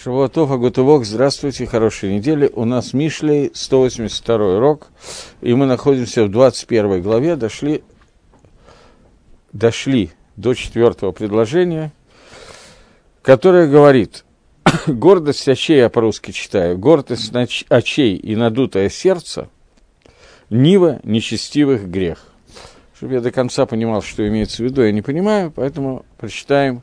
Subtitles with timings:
[0.00, 2.50] Шавуатов, Агутывок, здравствуйте, хорошей недели.
[2.52, 4.88] У нас Мишлей, 182 урок,
[5.42, 7.84] и мы находимся в 21 главе, дошли,
[9.52, 11.92] дошли до четвертого предложения,
[13.20, 14.24] которое говорит,
[14.88, 17.32] гордость очей, я по-русски читаю, гордость
[17.68, 19.48] очей и надутое сердце,
[20.50, 22.26] нива нечестивых грех.
[22.96, 26.82] Чтобы я до конца понимал, что имеется в виду, я не понимаю, поэтому прочитаем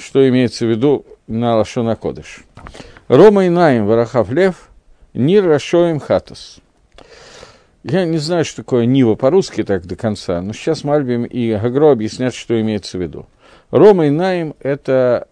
[0.00, 2.44] что имеется в виду на Лашона Кодыш.
[3.08, 4.70] Рома и Наим Варахав Лев,
[5.14, 6.58] Нир Рашоим Хатас.
[7.82, 11.92] Я не знаю, что такое Нива по-русски так до конца, но сейчас Мальбим и Гагро
[11.92, 13.26] объяснят, что имеется в виду.
[13.70, 15.28] Рома и Наим– это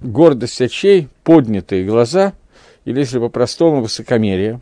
[0.00, 2.32] гордость очей, поднятые глаза,
[2.84, 4.60] или, если по-простому, высокомерие.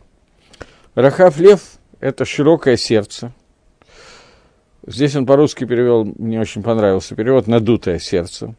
[0.95, 1.61] Рахав Лев–
[1.99, 3.31] это широкое сердце.
[4.85, 8.55] Здесь он по-русски перевел, мне очень понравился перевод, надутое сердце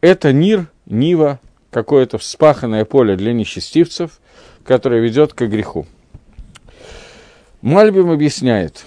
[0.00, 1.38] это Нир, Нива,
[1.70, 4.20] какое-то вспаханное поле для нечестивцев,
[4.64, 5.86] которое ведет к греху.
[7.62, 8.86] Мальбим объясняет.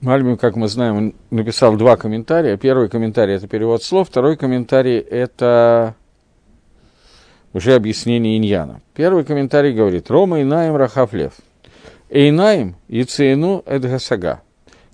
[0.00, 2.56] Мальбим, как мы знаем, написал два комментария.
[2.56, 5.94] Первый комментарий– это перевод слов, второй комментарий– это
[7.52, 8.80] уже объяснение иньяна.
[8.94, 11.34] Первый комментарий говорит «Рома Инаим Рахафлев».
[12.08, 14.40] Эйнаим и Циену Эдгасага.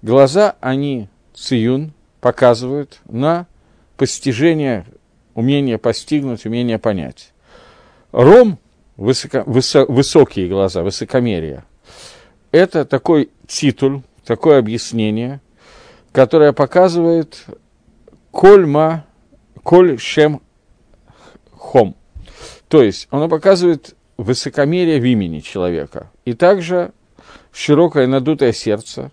[0.03, 3.47] Глаза, они циюн, показывают на
[3.97, 4.85] постижение
[5.37, 7.33] умение постигнуть, умение понять.
[8.11, 8.59] Ром,
[8.97, 11.63] высоко, высо, высокие глаза, высокомерие,
[12.51, 15.41] это такой титул, такое объяснение,
[16.11, 17.45] которое показывает
[18.31, 19.05] кольма,
[19.63, 20.41] коль шем
[21.53, 21.95] хом.
[22.69, 26.11] То есть оно показывает высокомерие в имени человека.
[26.25, 26.93] И также
[27.53, 29.13] широкое надутое сердце.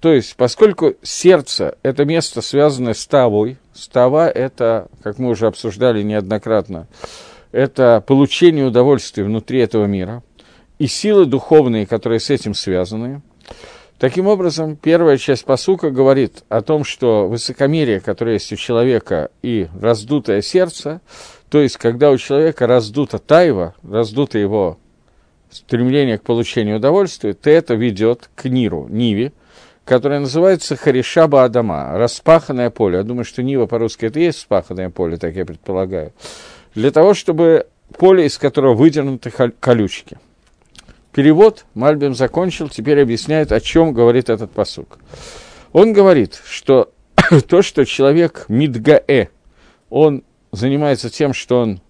[0.00, 6.02] То есть, поскольку сердце– это место, связанное с тавой, Става– это, как мы уже обсуждали
[6.02, 6.86] неоднократно,
[7.52, 10.22] это получение удовольствия внутри этого мира
[10.78, 13.22] и силы духовные, которые с этим связаны.
[13.98, 19.68] Таким образом, первая часть посука говорит о том, что высокомерие, которое есть у человека, и
[19.80, 21.00] раздутое сердце,
[21.48, 24.78] то есть, когда у человека раздута тайва, раздуто его
[25.50, 29.32] стремление к получению удовольствия, то это ведет к Ниру, Ниве,
[29.86, 32.98] которая называется Харишаба Адама, распаханное поле.
[32.98, 36.12] Я думаю, что Нива по-русски это и есть распаханное поле, так я предполагаю.
[36.74, 40.18] Для того, чтобы поле, из которого выдернуты колючки.
[41.12, 44.98] Перевод Мальбим закончил, теперь объясняет, о чем говорит этот посук.
[45.72, 46.92] Он говорит, что
[47.48, 49.28] то, что человек Мидгаэ,
[49.88, 51.80] он занимается тем, что он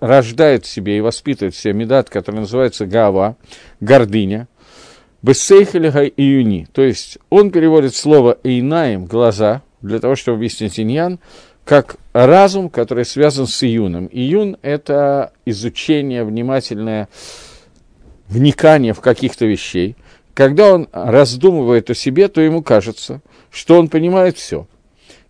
[0.00, 3.36] рождает в себе и воспитывает в себе медат, который называется гава,
[3.80, 4.48] гордыня,
[5.24, 6.68] Бессейхелиха июни.
[6.74, 11.18] То есть он переводит слово «эйнаем»– «глаза», для того, чтобы объяснить иньян,
[11.64, 14.06] как разум, который связан с июном.
[14.12, 17.08] Июн– это изучение, внимательное
[18.28, 19.96] вникание в каких-то вещей.
[20.34, 24.66] Когда он раздумывает о себе, то ему кажется, что он понимает все.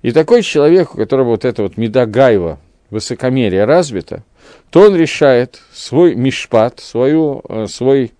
[0.03, 2.59] И такой человек, у которого вот это вот медагаева,
[2.91, 4.25] высокомерие развито,
[4.71, 8.12] то он решает свой мишпат, свою, э, свой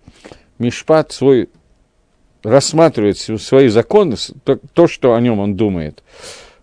[0.57, 1.49] мишпат, свой
[2.45, 6.03] рассматривает свои законы, то, то что о нем он думает,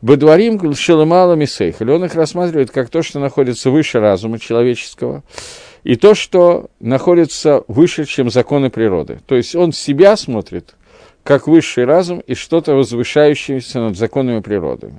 [0.00, 5.22] Бедварим Шелемала Мисейхаль, он их рассматривает как то, что находится выше разума человеческого,
[5.84, 9.20] и то, что находится выше, чем законы природы.
[9.26, 10.74] То есть он себя смотрит
[11.22, 14.92] как высший разум и что-то возвышающееся над законами природы.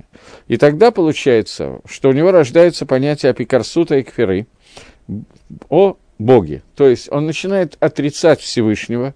[0.48, 4.46] И тогда получается, что у него рождается понятие апикарсута и кферы,
[5.68, 6.62] о Боге.
[6.76, 9.14] То есть он начинает отрицать Всевышнего,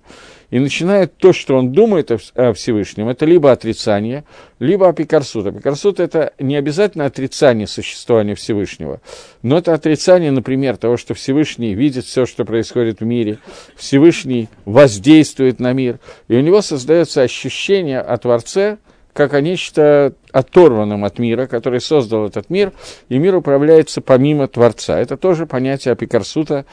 [0.51, 4.25] и начинает то, что он думает о Всевышнем, это либо отрицание,
[4.59, 5.47] либо апикарсут.
[5.47, 9.01] Апикарсут– это не обязательно отрицание существования Всевышнего,
[9.43, 13.39] но это отрицание, например, того, что Всевышний видит все, что происходит в мире,
[13.77, 15.99] Всевышний воздействует на мир,
[16.29, 18.79] и у него создается ощущение о Творце,
[19.19, 22.73] как о нечто оторванном от мира, который создал этот мир,
[23.09, 24.97] и мир управляется помимо Творца.
[24.97, 26.67] Это тоже понятие апикарсута,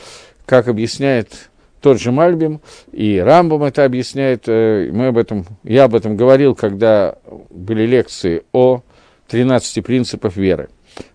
[0.46, 1.50] как объясняет
[1.81, 2.62] тот же Мальбим,
[2.92, 7.16] и Рамбом это объясняет, э, мы об этом, я об этом говорил, когда
[7.50, 8.84] были лекции о
[9.28, 10.69] 13 принципах веры.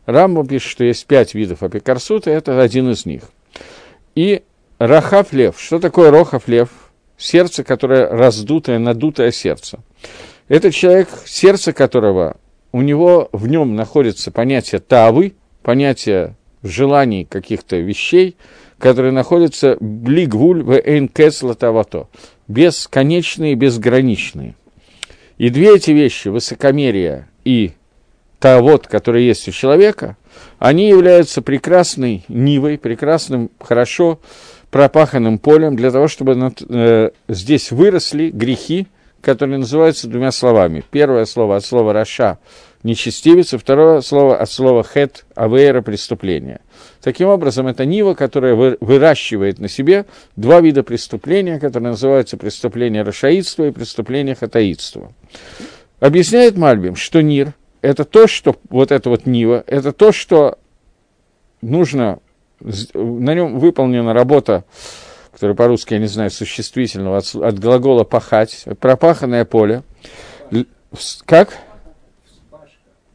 [0.07, 3.23] Рамбом пишет, что есть пять видов апикарсута, это один из них.
[4.17, 4.43] И
[4.81, 5.61] Рахав Лев.
[5.61, 6.71] Что такое Рохав Лев?
[7.17, 9.79] Сердце, которое раздутое, надутое сердце.
[10.51, 12.37] Это человек, сердце которого,
[12.73, 18.37] у него в нем находится понятие тавы, понятие желаний каких-то вещей,
[18.77, 22.09] которые находятся блигвуль в эйнкесла тавато,
[22.49, 24.57] бесконечные, безграничные.
[25.39, 27.71] И две эти вещи, высокомерие и
[28.41, 30.17] тавод, которые есть у человека,
[30.59, 34.19] они являются прекрасной нивой, прекрасным, хорошо
[34.73, 38.89] пропаханным полем для того, чтобы над, э, здесь выросли грехи,
[39.21, 40.83] которые называются двумя словами.
[40.91, 42.39] Первое слово от слова «раша»–
[42.83, 46.61] нечестивец, и второе слово от слова «хет»– авейра– преступление.
[47.03, 50.07] Таким образом, это нива, которая выращивает на себе
[50.37, 55.13] два вида преступления, которые называются преступление рашаидства и преступление хатаидства.
[55.99, 57.53] Объясняет Мальбим, что Нир–
[57.83, 60.59] это то, что вот это вот Нива, это то, что
[61.61, 62.21] нужно,
[62.61, 64.65] на нем выполнена работа,
[65.41, 69.83] которая по-русски, я не знаю, существительного, от, от глагола «пахать», пропаханное поле.
[71.25, 71.57] Как?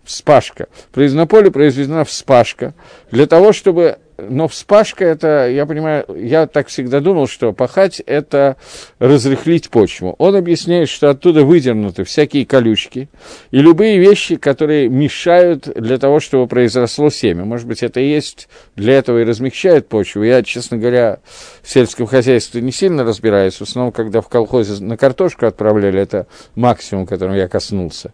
[0.03, 0.67] вспашка.
[0.95, 2.73] На поле произведена вспашка
[3.11, 8.55] для того, чтобы но вспашка это, я понимаю, я так всегда думал, что пахать это
[8.99, 10.15] разрыхлить почву.
[10.17, 13.09] Он объясняет, что оттуда выдернуты всякие колючки
[13.51, 17.45] и любые вещи, которые мешают для того, чтобы произросло семя.
[17.45, 20.23] Может быть, это и есть для этого и размягчает почву.
[20.23, 21.19] Я, честно говоря,
[21.61, 23.55] в сельском хозяйстве не сильно разбираюсь.
[23.55, 28.13] В основном, когда в колхозе на картошку отправляли, это максимум, которым я коснулся.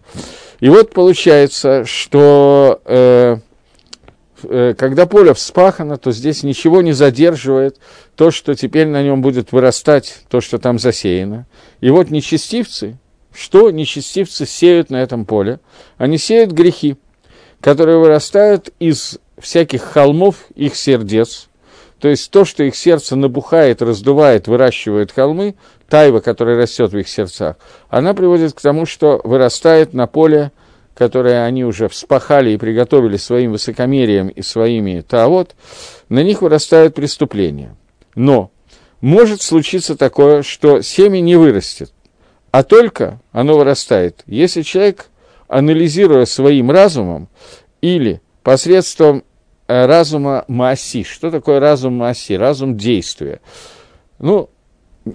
[0.59, 2.81] И вот получается, что...
[2.86, 3.38] Э,
[4.42, 7.80] когда поле вспахано, то здесь ничего не задерживает
[8.16, 11.46] то, что теперь на нем будет вырастать, то, что там засеяно.
[11.80, 12.98] И вот нечестивцы,
[13.34, 15.60] что нечестивцы сеют на этом поле?
[15.98, 16.98] Они сеют грехи,
[17.62, 21.48] которые вырастают из всяких холмов их сердец,
[22.02, 25.54] то есть то, что их сердце набухает, раздувает, выращивает холмы,
[25.88, 27.58] тайва, которая растет в их сердцах,
[27.90, 30.52] она приводит к тому, что вырастает на поле
[30.94, 35.56] которые они уже вспахали и приготовили своим высокомерием и своими таавот,
[36.10, 37.76] на них вырастают преступления.
[38.16, 38.52] Но
[39.00, 41.92] может случиться такое, что семя не вырастет,
[42.52, 45.08] а только оно вырастает, если человек,
[45.48, 47.28] анализируя своим разумом
[47.82, 49.24] или посредством
[49.68, 51.04] э, разума Мааси.
[51.04, 52.38] Что такое разум Мааси?
[52.38, 53.42] Разум действия.
[54.20, 54.50] Ну,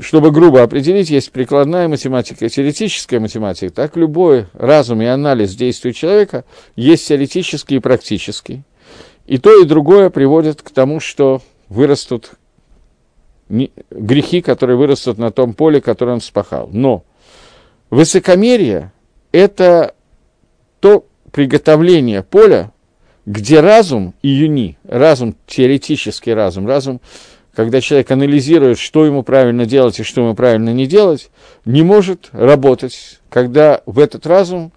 [0.01, 6.45] чтобы грубо определить, есть прикладная математика теоретическая математика, так любой разум и анализ действий человека
[6.75, 8.63] есть теоретический и практический.
[9.27, 12.33] И то, и другое приводит к тому, что вырастут
[13.49, 16.69] грехи, которые вырастут на том поле, которое он спахал.
[16.73, 17.05] Но
[17.91, 18.93] высокомерие–
[19.33, 19.95] это
[20.81, 22.73] то приготовление поля,
[23.25, 27.01] где разум и юни, разум, теоретический разум, разум
[27.57, 31.31] когда человек анализирует, что ему правильно делать и что ему правильно не делать,
[31.65, 34.73] не может работать, когда в этот разум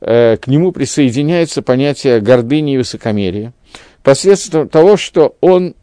[0.00, 3.52] э, к нему присоединяется понятие гордыни и высокомерия,
[4.04, 5.74] посредством того, что он...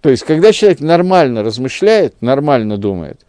[0.00, 3.20] То есть, когда человек нормально размышляет, нормально думает,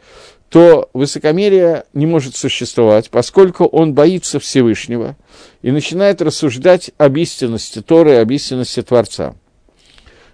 [0.50, 5.16] то высокомерие не может существовать, поскольку он боится Всевышнего
[5.62, 9.36] и начинает рассуждать об истинности Торы, об истинности Творца.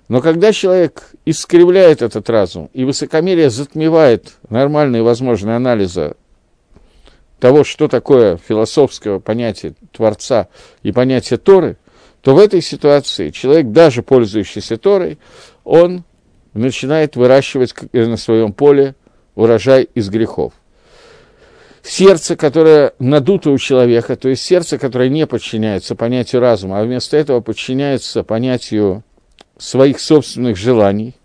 [0.08, 6.16] Но когда человек искривляет этот разум, и высокомерие затмевает нормальные возможные анализы
[7.40, 10.48] того, что такое философского понятия Творца
[10.82, 11.78] и понятия Торы,
[12.22, 15.20] то в этой ситуации человек, даже пользующийся Торой,
[15.64, 16.04] он
[16.54, 18.96] начинает выращивать на своем поле
[19.36, 20.54] урожай из грехов.
[21.82, 27.18] Сердце, которое надуто у человека, то есть сердце, которое не подчиняется понятию разума, а вместо
[27.18, 29.04] этого подчиняется понятию
[29.58, 31.16] своих собственных желаний.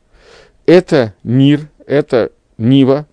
[0.66, 3.06] Это мир, это Нива,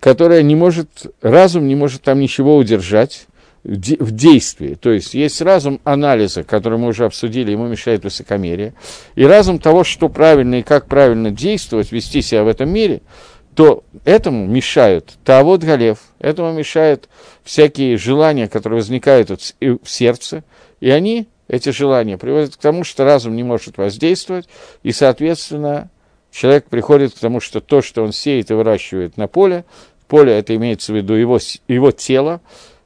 [0.00, 0.88] которая не может,
[1.22, 3.26] разум не может там ничего удержать
[3.64, 4.74] в действии.
[4.74, 8.74] То есть есть разум анализа, который мы уже обсудили, ему мешает высокомерие,
[9.14, 13.02] и разум того, что правильно и как правильно действовать, вести себя в этом мире,
[13.54, 17.08] то этому мешают Таавод Галев, этому мешают
[17.42, 20.44] всякие желания, которые возникают в сердце,
[20.80, 24.48] и они эти желания приводят к тому, что разум не может воздействовать,
[24.82, 25.90] и, соответственно,
[26.30, 29.64] человек приходит к тому, что то, что он сеет и выращивает на поле,
[30.06, 32.40] поле это имеется в виду его, его тело,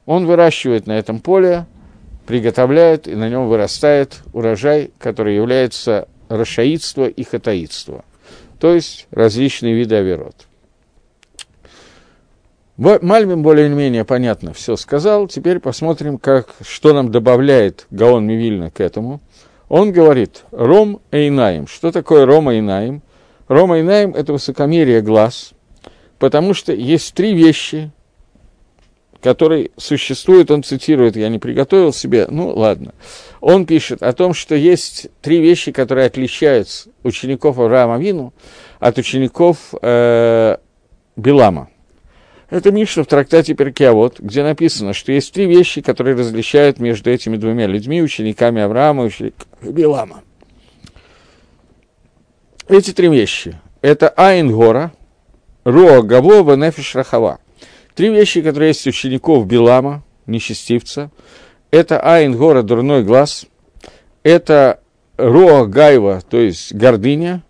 [0.05, 1.65] он выращивает на этом поле,
[2.25, 8.05] приготовляет, и на нем вырастает урожай, который является рашаидство и хатаидство,
[8.59, 10.47] то есть различные виды оверот.
[12.83, 15.27] Мальбим более-менее понятно все сказал.
[15.29, 19.21] Теперь посмотрим, как, что нам добавляет Гаон Мивильна к этому.
[19.69, 21.65] Он говорит «Ром Эйнаим».
[21.67, 23.01] Что такое Ром Эйнаим?
[23.47, 25.53] Ром Эйнаим– это высокомерие глаз,
[26.19, 27.91] потому что есть три вещи,
[29.21, 32.93] которые существуют, он цитирует, я не приготовил себе, ну ладно.
[33.39, 36.67] Он пишет о том, что есть три вещи, которые отличают
[37.03, 38.33] учеников Авраама Вину
[38.79, 40.57] от учеников э,
[41.15, 41.69] Билама.
[42.49, 47.37] Это Мишна в трактате Перкиавод, где написано, что есть три вещи, которые различают между этими
[47.37, 50.23] двумя людьми, учениками Авраама и Билама.
[52.67, 54.91] Эти три вещи– это Айн Гора,
[55.63, 57.39] Роа Гаво, Нефиш Рахава.
[57.95, 61.11] Три вещи, которые есть у учеников Билама, нечестивца.
[61.71, 63.45] Это Айн Гора, дурной глаз.
[64.23, 64.79] Это
[65.17, 67.43] Роа Гайва, то есть гордыня.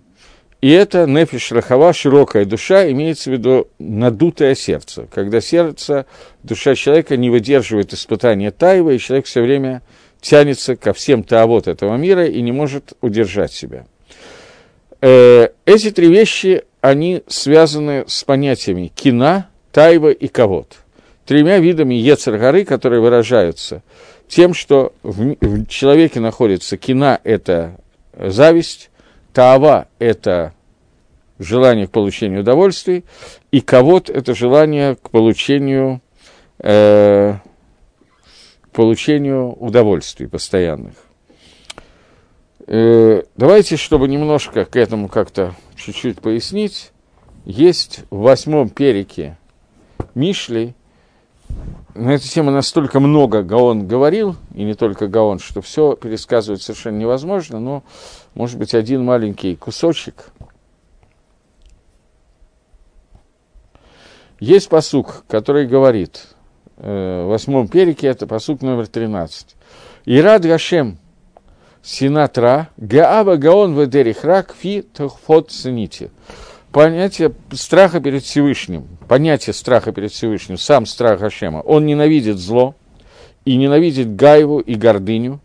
[0.64, 5.10] И это Нефиш Рахава, широкая душа, имеется в виду надутое сердце.
[5.14, 6.06] Когда сердце,
[6.42, 9.82] душа человека не выдерживает испытания Таева, и человек все время
[10.22, 13.86] тянется ко всем таавот этого мира и не может удержать себя.
[15.02, 20.78] Э, эти три вещи, они связаны с понятиями кина, тайва и ковод.
[21.26, 23.84] Тремя видами Ецер-горы, которые выражаются
[24.30, 27.76] тем, что в человеке находится кина– это
[28.18, 28.92] зависть,
[29.34, 30.54] таава– это
[31.40, 33.04] желание к получению удовольствий,
[33.52, 36.02] и ковод– это желание к получению,
[36.60, 37.36] э,
[38.72, 40.94] получению удовольствий постоянных.
[42.68, 46.92] Э, давайте, чтобы немножко к этому как-то чуть-чуть пояснить,
[47.46, 49.38] есть в восьмом перике
[50.16, 50.76] Мишли,
[51.96, 56.98] на эту тему настолько много Гаон говорил, и не только Гаон, что все пересказывать совершенно
[56.98, 57.84] невозможно, но,
[58.36, 60.32] может быть, один маленький кусочек.
[64.40, 66.36] Есть посук, который говорит,
[66.78, 69.56] э, в восьмом перике, это посук номер 13.
[70.06, 70.98] «Ирад Гашем
[71.84, 76.12] синатра, гаава гаон ведерихрак фи тохфот цените.
[76.72, 82.74] Понятие страха перед Всевышним, понятие страха перед Всевышним, сам страх Хашема, он ненавидит зло,
[83.46, 85.40] и ненавидит гайву и гордыню,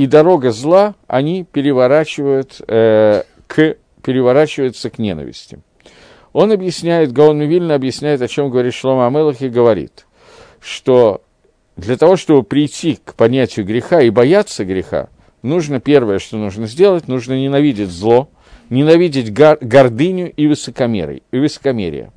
[0.00, 5.58] и дорога зла, они переворачивают, э, к, переворачиваются к ненависти.
[6.32, 10.06] Он объясняет, Гаон Вильна объясняет, о чем говорит Шлома Амелах, и говорит,
[10.58, 11.20] что
[11.76, 15.10] для того, чтобы прийти к понятию греха и бояться греха,
[15.42, 18.30] нужно первое, что нужно сделать, нужно ненавидеть зло,
[18.70, 22.10] ненавидеть гор, гордыню и высокомерие, и высокомерие.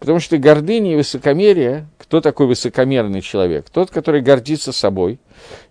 [0.00, 3.70] Потому что гордыня и высокомерие, кто такой высокомерный человек?
[3.70, 5.20] Тот, который гордится собой,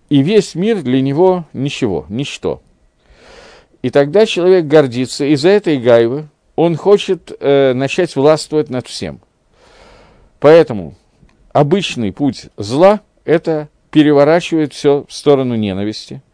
[0.09, 2.61] и весь мир для него ничего, ничто.
[3.81, 9.21] И тогда человек гордится, из-за этой гайвы он хочет э, начать властвовать над всем.
[10.39, 10.95] Поэтому
[11.53, 16.21] обычный путь зла– это переворачивает все в сторону ненависти–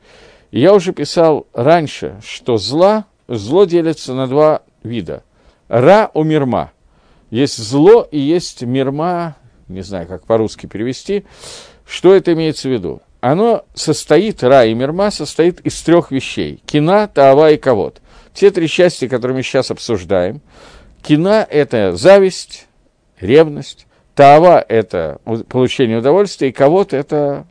[0.56, 5.22] я уже писал раньше, что зла, зло делится на два вида.
[5.68, 6.72] Ра у мирма.
[7.30, 9.36] Есть зло и есть мирма,
[9.68, 11.26] не знаю, как по-русски перевести.
[11.86, 13.02] Что это имеется в виду?
[13.28, 16.62] Оно состоит, ра и мирма, состоит из трех вещей.
[16.68, 18.00] Кина, таава и ковод.
[18.36, 20.42] Те три части, которые мы сейчас обсуждаем.
[21.02, 22.68] Кина– это зависть,
[23.20, 23.88] ревность.
[24.14, 27.48] Таава– это получение удовольствия, и ковод– это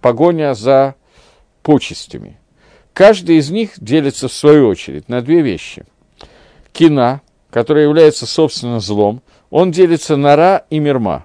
[0.00, 0.94] погоня за
[1.64, 2.38] почестями.
[2.92, 5.86] Каждый из них делится, в свою очередь, на две вещи.
[6.72, 11.24] Кина, которая является, собственно, злом, он делится на Ра и Мирма.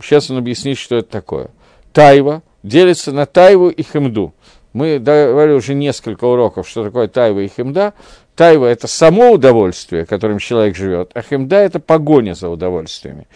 [0.00, 1.50] Сейчас он объяснит, что это такое.
[1.92, 4.34] Тайва делится на Тайву и Хемду.
[4.72, 7.92] Мы давали уже несколько уроков, что такое Тайва и Хемда.
[8.34, 13.26] Тайва– это само удовольствие, которым человек живет, а Хемда– это погоня за удовольствиями.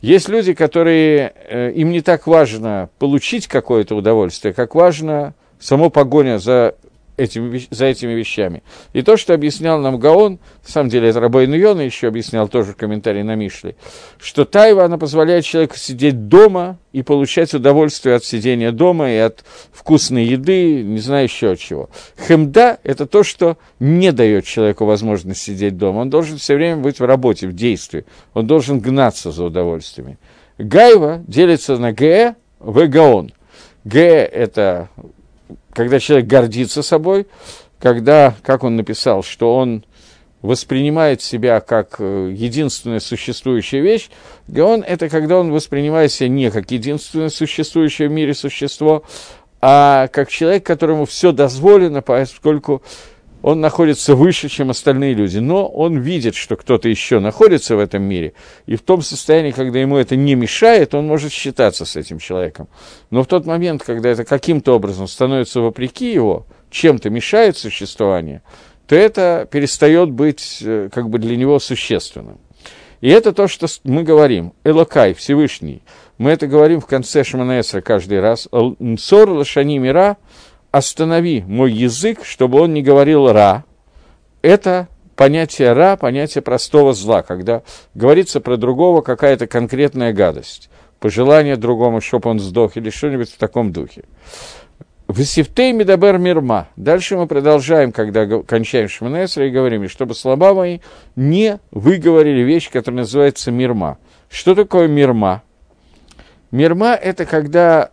[0.00, 6.38] Есть люди, которые, э, им не так важно получить какое-то удовольствие, как важно само погоня
[6.38, 6.76] за
[7.18, 8.62] этим, за этими вещами.
[8.94, 12.72] И то, что объяснял нам Гаон, на самом деле это Рабой Нуйона еще объяснял тоже
[12.72, 13.74] в комментарии на Мишле,
[14.18, 19.44] что тайва, она позволяет человеку сидеть дома и получать удовольствие от сидения дома и от
[19.72, 21.90] вкусной еды, не знаю еще от чего.
[22.26, 25.98] Хемда– это то, что не дает человеку возможность сидеть дома.
[26.00, 28.04] Он должен все время быть в работе, в действии.
[28.32, 30.18] Он должен гнаться за удовольствиями.
[30.56, 33.32] Гайва делится на ге, в гаон.
[33.84, 34.00] Г–
[34.32, 34.88] это
[35.78, 37.28] когда человек гордится собой,
[37.78, 39.84] когда, как он написал, что он
[40.42, 44.10] воспринимает себя как э, единственная существующая вещь,
[44.48, 49.04] Гаон– это когда он воспринимает себя не как единственное существующее в мире существо,
[49.60, 52.82] а как человек, которому все дозволено, поскольку
[53.42, 58.02] он находится выше, чем остальные люди, но он видит, что кто-то еще находится в этом
[58.02, 58.32] мире,
[58.66, 62.68] и в том состоянии, когда ему это не мешает, он может считаться с этим человеком.
[63.10, 68.42] Но в тот момент, когда это каким-то образом становится вопреки его, чем-то мешает существование,
[68.86, 72.38] то это перестает быть э, как бы для него существенным.
[73.00, 74.54] И это то, что мы говорим.
[74.64, 75.82] Элокай, Всевышний.
[76.16, 78.48] Мы это говорим в конце Шманаэсра каждый раз.
[78.98, 80.16] Сор лошани мира–
[80.70, 83.64] останови мой язык, чтобы он не говорил «ра»,
[84.42, 87.62] это понятие ра, понятие простого зла, когда
[87.94, 90.70] говорится про другого какая-то конкретная гадость,
[91.00, 94.04] пожелание другому, чтобы он сдох или что-нибудь в таком духе.
[95.08, 96.68] В Сифтей Медабер Мирма.
[96.76, 100.80] Дальше мы продолжаем, когда кончаем Шманесра, и говорим, чтобы слова мои
[101.16, 103.96] не выговорили вещь, которая называется Мирма.
[104.28, 105.42] Что такое Мирма?
[106.50, 107.90] Мирма– это когда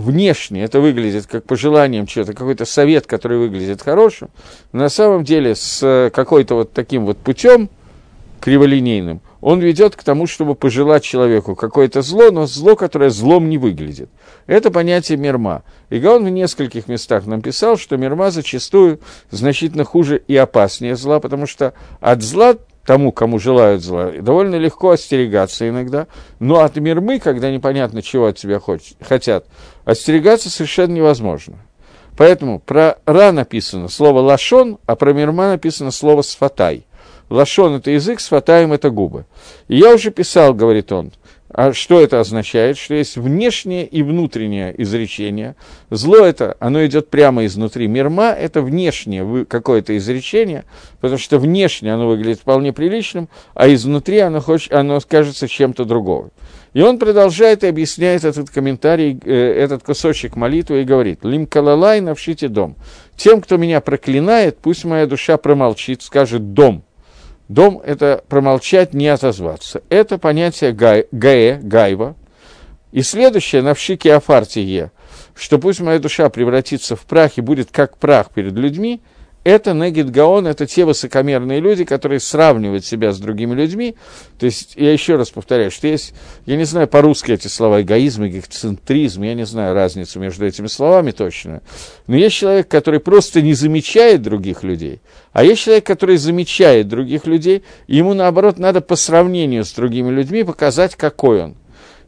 [0.00, 4.30] внешне это выглядит как пожеланием чего-то, какой-то совет, который выглядит хорошим,
[4.72, 7.68] на самом деле с какой-то вот таким вот путем
[8.40, 13.58] криволинейным, он ведет к тому, чтобы пожелать человеку какое-то зло, но зло, которое злом не
[13.58, 14.10] выглядит.
[14.46, 15.62] Это понятие мирма.
[15.90, 19.00] И Гаон в нескольких местах нам писал, что мирма зачастую
[19.30, 24.90] значительно хуже и опаснее зла, потому что от зла тому, кому желают зла, довольно легко
[24.90, 26.06] остерегаться иногда,
[26.38, 28.60] но от мирмы, когда непонятно, чего от тебя
[29.00, 29.46] хотят,
[29.84, 31.58] остерегаться совершенно невозможно.
[32.16, 36.84] Поэтому про Ра написано слово «лашон», а про мирма написано слово «сфатай».
[37.30, 39.26] Лашон– это язык, сфатаем– это губы.
[39.68, 41.12] И я уже писал, говорит он,
[41.50, 42.76] а что это означает?
[42.76, 45.56] Что есть внешнее и внутреннее изречение.
[45.88, 47.86] Зло это, оно идет прямо изнутри.
[47.86, 50.64] Мирма– это внешнее какое-то изречение,
[51.00, 56.30] потому что внешне оно выглядит вполне приличным, а изнутри оно, хочет, оно кажется чем-то другого.
[56.74, 62.02] И он продолжает и объясняет этот комментарий, э, этот кусочек молитвы и говорит, «Лим калалай
[62.02, 62.76] навшите дом».
[63.16, 66.84] Тем, кто меня проклинает, пусть моя душа промолчит, скажет «дом».
[67.48, 69.82] Дом– это промолчать, не отозваться.
[69.88, 72.14] Это понятие гаэ, гайва.
[72.92, 74.92] И следующее, навшики афартие,
[75.34, 79.00] что пусть моя душа превратится в прах и будет как прах перед людьми–
[79.48, 83.96] это Негид Гаон, это те высокомерные люди, которые сравнивают себя с другими людьми.
[84.38, 86.14] То есть, я еще раз повторяю, что есть,
[86.46, 91.12] я не знаю по-русски эти слова, эгоизм, эгоцентризм, я не знаю разницу между этими словами
[91.12, 91.62] точно.
[92.06, 95.00] Но есть человек, который просто не замечает других людей,
[95.32, 100.10] а есть человек, который замечает других людей, и ему, наоборот, надо по сравнению с другими
[100.10, 101.54] людьми показать, какой он.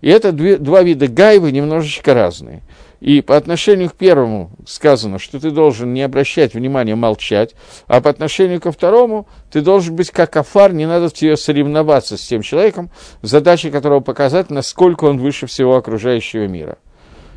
[0.01, 2.63] И это две, два вида гайвы немножечко разные.
[3.01, 7.55] И по отношению к первому сказано, что ты должен не обращать внимания, молчать,
[7.87, 12.27] а по отношению ко второму ты должен быть как афар, не надо тебе соревноваться с
[12.27, 12.91] тем человеком,
[13.23, 16.77] задача которого показать, насколько он выше всего окружающего мира.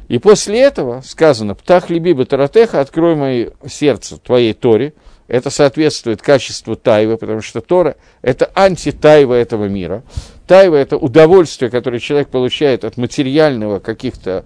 [0.09, 4.93] И после этого сказано, «Птах либи бы таратеха, открой мое сердце твоей Торе»,
[5.27, 10.03] это соответствует качеству тайвы, потому что Тора– это антитайва этого мира.
[10.45, 14.43] Тайва– это удовольствие, которое человек получает от материального каких-то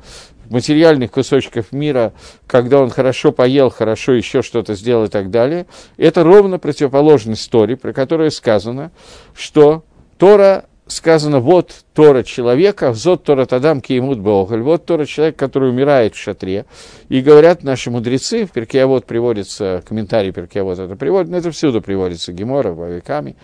[0.49, 2.13] материальных кусочков мира,
[2.45, 5.65] когда он хорошо поел, хорошо еще что-то сделал и так далее,
[5.97, 8.91] это ровно противоположность Торе, про которую сказано,
[9.33, 9.83] что
[10.17, 16.15] Тора сказано, вот Тора человека, взот Тора Тадам Кеймут Боголь, вот Тора человек, который умирает
[16.15, 16.65] в шатре.
[17.10, 22.33] И говорят наши мудрецы, в Перкеавод приводится, комментарий Перкеавод это приводит, но это всюду приводится,
[22.33, 23.36] Гемора, веками.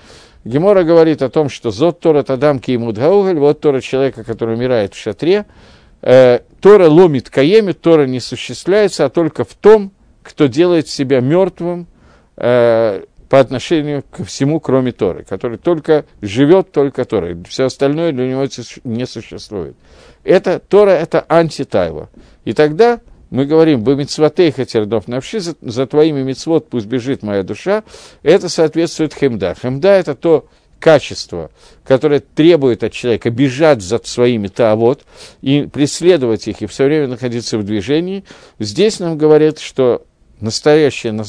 [0.45, 4.93] Гемора говорит о том, что зот Тора Тадам Кеймут Боголь, вот Тора человека, который умирает
[4.93, 5.45] в шатре,
[6.03, 11.87] э, Тора ломит каемит, Тора не осуществляется, а только в том, кто делает себя мертвым
[12.37, 17.35] э, по отношению ко всему, кроме Торы, который только живет только Торой.
[17.49, 18.45] Все остальное для него
[18.83, 19.75] не существует.
[20.23, 22.09] Это Тора– это антитайва.
[22.45, 27.41] И тогда мы говорим, бы митцватейха тердов навши, за, за твоими мицвод пусть бежит моя
[27.41, 27.83] душа,
[28.21, 29.55] это соответствует хемда.
[29.59, 30.45] Хемда– это то,
[30.84, 31.50] качество,
[31.86, 35.06] которое требует от человека бежать за своими таавот
[35.41, 38.26] и преследовать их, и все время находиться в движении,
[38.60, 40.06] здесь нам говорят, что
[40.41, 41.24] настоящее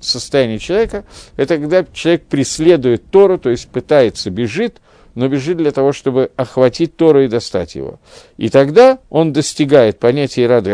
[0.00, 1.06] состояние человека–
[1.38, 4.82] это когда человек преследует Тору, то есть пытается, бежит,
[5.14, 8.00] но бежит для того, чтобы охватить Тору и достать его.
[8.36, 10.66] И тогда он достигает понятия Ирад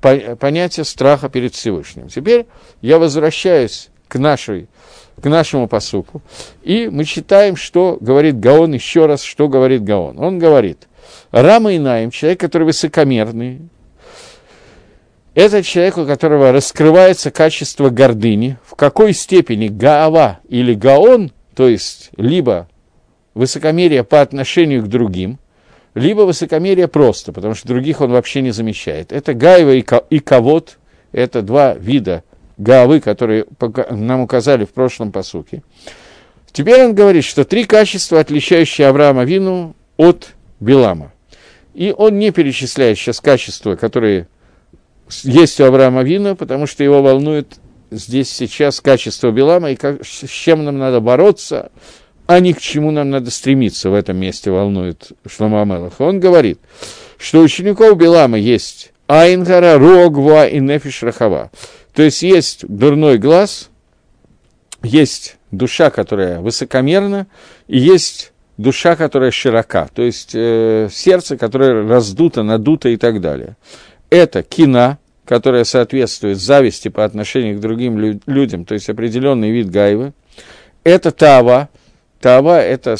[0.00, 2.08] понятия страха перед Всевышним.
[2.08, 2.46] Теперь
[2.82, 4.66] я возвращаюсь к нашей
[5.20, 6.22] к нашему посуку.
[6.62, 10.18] И мы читаем, что говорит Гаон, еще раз, что говорит Гаон.
[10.18, 10.88] Он говорит,
[11.30, 13.62] Рама и Наим, человек, который высокомерный,
[15.34, 22.10] это человек, у которого раскрывается качество гордыни, в какой степени Гаава или Гаон, то есть
[22.16, 22.68] либо
[23.34, 25.38] высокомерие по отношению к другим,
[25.94, 29.12] либо высокомерие просто, потому что других он вообще не замечает.
[29.12, 29.72] Это Гаева
[30.10, 30.78] и Кавод,
[31.12, 32.24] это два вида
[32.56, 33.46] Гавы, которые
[33.90, 35.62] нам указали в прошлом посуке.
[36.52, 41.12] Теперь он говорит, что три качества, отличающие Авраама Вину от Билама.
[41.74, 44.28] И он не перечисляет сейчас качества, которые
[45.22, 47.56] есть у Авраама Вину, потому что его волнует
[47.90, 51.70] здесь сейчас качество Билама и как, с чем нам надо бороться,
[52.26, 56.00] а не к чему нам надо стремиться в этом месте, волнует Шлома Амелах.
[56.00, 56.58] Он говорит,
[57.18, 61.50] что учеников Билама есть Айнгара, Рогва и Нефиш Рахава.
[61.96, 63.70] То есть есть дурной глаз,
[64.82, 67.26] есть душа, которая высокомерна,
[67.68, 73.56] и есть душа, которая широка, то есть э, сердце, которое раздуто, надуто и так далее.
[74.10, 79.70] Это кина, которая соответствует зависти по отношению к другим лю- людям, то есть определенный вид
[79.70, 80.12] гайвы.
[80.84, 81.70] Это тава.
[82.20, 82.96] Тава– это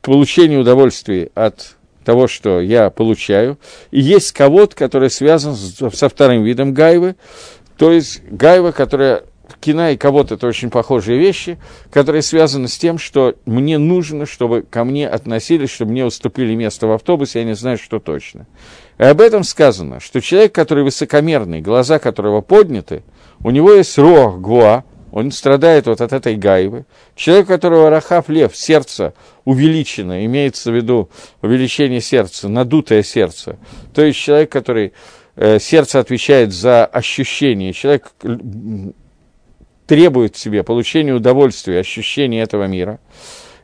[0.00, 3.58] получение удовольствия от того, что я получаю.
[3.90, 7.16] И есть кого-то, который связан со вторым видом гайвы,
[7.76, 9.24] то есть гайва, которая
[9.60, 11.58] кина и кого-то это очень похожие вещи,
[11.90, 16.86] которые связаны с тем, что мне нужно, чтобы ко мне относились, чтобы мне уступили место
[16.86, 18.46] в автобусе, я не знаю, что точно.
[18.98, 23.02] И об этом сказано, что человек, который высокомерный, глаза которого подняты,
[23.42, 26.84] у него есть рог гуа, он страдает вот от этой гайвы.
[27.14, 31.08] Человек, у которого рахав лев, сердце увеличено, имеется в виду
[31.42, 33.58] увеличение сердца, надутое сердце,
[33.94, 34.92] то есть человек, который
[35.36, 38.12] сердце отвечает за ощущение, человек
[39.86, 42.98] требует себе получения удовольствия, ощущения этого мира.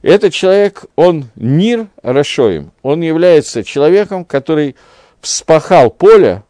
[0.02, 4.76] Этот человек, он мир Рашоим, он является человеком, который
[5.20, 6.42] вспахал поле,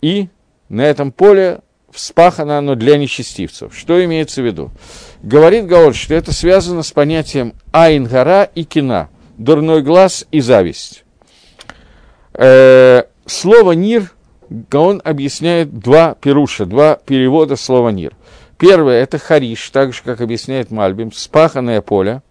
[0.00, 0.28] и
[0.68, 1.60] на этом поле
[1.90, 3.76] вспахано оно для нечестивцев.
[3.76, 4.70] Что имеется в виду?
[5.22, 11.04] Говорит Гаон, что это связано с понятием айнгара и кина, дурной глаз и зависть.
[12.34, 14.12] Э, слово «нир»
[14.50, 18.14] Гаон объясняет два перуша, два перевода слова «нир».
[18.56, 22.22] Первое– это хариш, так же, как объясняет Мальбим, спаханное поле.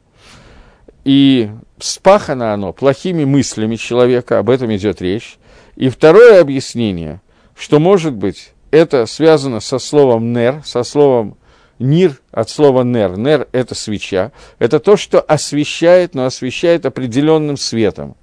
[1.06, 1.50] И
[1.80, 5.38] спахано оно плохими мыслями человека, об этом идет речь.
[5.78, 7.22] И второе объяснение,
[7.56, 11.38] что, может быть, это связано со словом «нер», со словом
[11.80, 13.18] «нир» от слова «нер».
[13.18, 14.34] «Нер»– это свеча.
[14.60, 18.18] Это то, что освещает, но освещает определенным светом.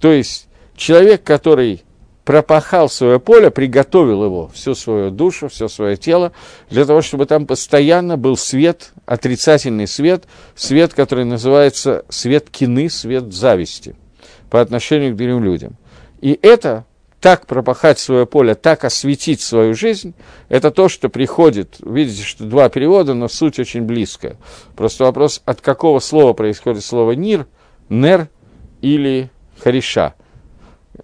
[0.00, 1.82] То есть человек, который
[2.24, 6.32] пропахал свое поле, приготовил его, всю свою душу, все свое тело,
[6.70, 13.32] для того, чтобы там постоянно был свет, отрицательный свет, свет, который называется свет кины, свет
[13.32, 13.96] зависти
[14.50, 15.76] по отношению к другим людям.
[16.20, 16.84] И это
[17.20, 20.14] так пропахать свое поле, так осветить свою жизнь,
[20.48, 24.36] это то, что приходит, видите, что два перевода, но суть очень близкая.
[24.76, 27.46] Просто вопрос, от какого слова происходит слово «нир»,
[27.88, 28.28] «нер»
[28.80, 29.30] или
[29.60, 30.14] «хариша»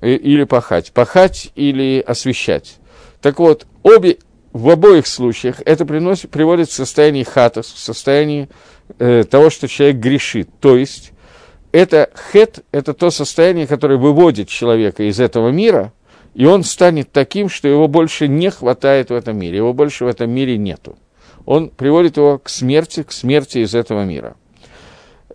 [0.01, 0.93] или пахать.
[0.93, 2.77] Пахать или освещать.
[3.21, 4.19] Так вот, обе,
[4.53, 8.49] в обоих случаях это приносит, приводит в состояние хата, в состояние
[8.99, 10.49] э, того, что человек грешит.
[10.61, 11.13] То есть,
[11.73, 15.93] это хет, это то состояние, которое выводит человека из этого мира,
[16.35, 20.09] и он станет таким, что его больше не хватает в этом мире, его больше в
[20.09, 20.99] этом мире нету.
[21.45, 24.37] Он приводит его к смерти, к смерти из этого мира.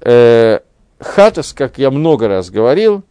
[0.02, 0.60] Э,
[1.00, 3.04] хатас, как я много раз говорил,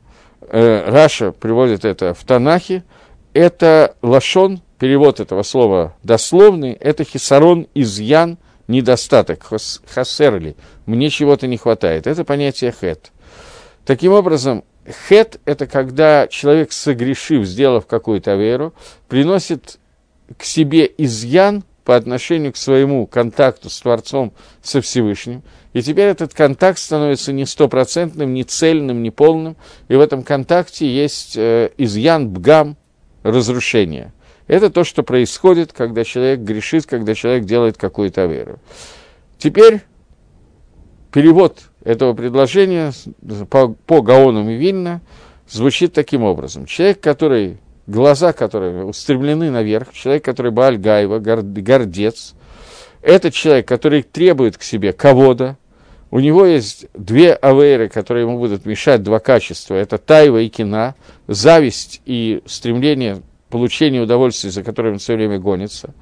[0.53, 2.85] э, Раша приводит это в Танахе,
[3.33, 8.38] это лашон, перевод этого слова дословный, это хисарон, изъян,
[8.69, 9.49] недостаток,
[9.87, 12.07] хасерли, мне чего-то не хватает.
[12.07, 13.11] Это понятие хет.
[13.85, 14.65] Таким образом,
[15.09, 18.75] хет– это когда человек, согрешив, сделав какую-то веру,
[19.09, 19.79] приносит
[20.37, 26.35] к себе изъян по отношению к своему контакту с Творцом, со Всевышним– и теперь этот
[26.35, 29.57] контакт становится не стопроцентным, не цельным, не полным.
[29.89, 32.77] И в этом контакте есть э, изъян, бгам,
[33.23, 34.13] разрушение.
[34.49, 38.59] Это то, что происходит, когда человек грешит, когда человек делает какую-то веру.
[39.39, 39.81] Теперь
[41.11, 42.93] перевод этого предложения
[43.49, 45.01] по, по Гаону Мивильна
[45.49, 46.67] звучит таким образом.
[46.67, 52.35] Человек, который, глаза которые устремлены наверх, человек, который Бааль Гаева, гордец,
[53.01, 55.57] это человек, который требует к себе кого-то,
[56.12, 59.75] у него есть две авейры, которые ему будут мешать, два качества.
[59.77, 60.94] Это тайва и кина,
[61.27, 65.94] зависть и стремление получения удовольствия, за которым он все время гонится.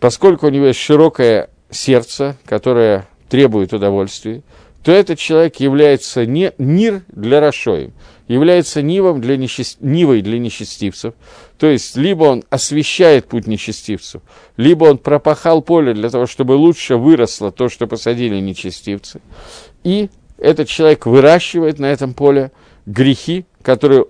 [0.00, 4.42] Поскольку у него есть широкое сердце, которое требует удовольствия,
[4.84, 7.94] то этот человек является не нир для Рашоим,
[8.28, 9.78] является нивом для нечист...
[9.80, 11.14] нивой для нечестивцев.
[11.58, 14.22] То есть, либо он освещает путь нечестивцев,
[14.56, 19.20] либо он пропахал поле для того, чтобы лучше выросло то, что посадили нечестивцы.
[19.84, 22.50] И этот человек выращивает на этом поле
[22.86, 24.06] грехи, которые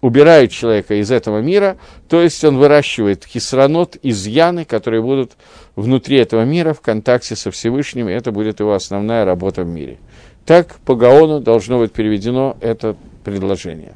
[0.00, 1.76] убирают человека из этого мира,
[2.08, 5.32] то есть он выращивает хисранот, изъяны, которые будут
[5.76, 9.98] внутри этого мира в контакте со Всевышним, и это будет его основная работа в мире.
[10.46, 13.94] Так по Гаону должно быть переведено это предложение.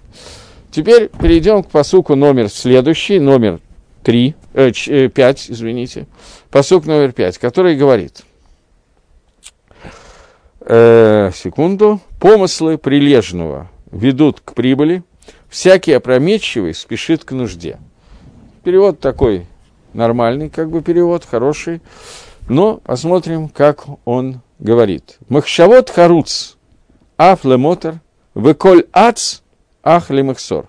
[0.70, 3.60] Теперь перейдем к посуку номер следующий, номер
[4.02, 6.06] 3, э, 5, э, извините,
[6.50, 8.22] посук номер 5, который говорит,
[10.60, 15.02] э, секунду, помыслы прилежного ведут к прибыли,
[15.48, 17.78] всякий опрометчивый спешит к нужде.
[18.64, 19.46] Перевод такой
[19.92, 21.80] нормальный, как бы перевод, хороший.
[22.48, 25.18] Но посмотрим, как он говорит.
[25.28, 26.56] Махшавот харуц,
[27.16, 27.44] аф
[28.34, 29.40] веколь ац,
[29.82, 30.66] ах лемахсор.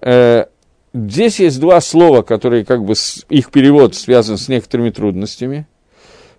[0.00, 0.46] Э,
[0.94, 2.94] здесь есть два слова, которые как бы
[3.28, 5.66] их перевод связан с некоторыми трудностями.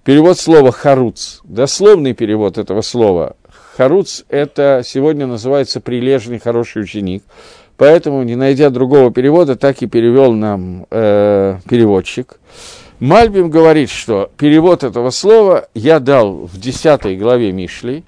[0.04, 3.36] Перевод слова харуц, дословный перевод этого слова.
[3.76, 7.24] Харуц– это сегодня называется прилежный, хороший ученик.
[7.78, 12.40] Поэтому, не найдя другого перевода, так и перевел нам э, переводчик.
[13.00, 18.04] Мальбим говорит, что перевод этого слова я дал в 10 главе Мишли,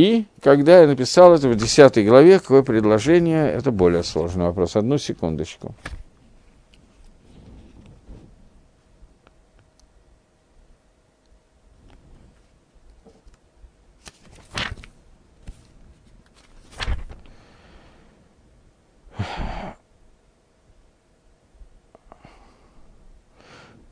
[0.00, 4.76] и когда я написал это в 10 главе, какое предложение, это более сложный вопрос.
[4.76, 5.74] Одну секундочку.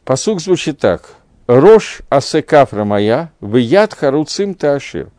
[0.07, 1.11] Посук звучит так.
[1.47, 5.11] Рош асекафра моя, яд харуцим таашир.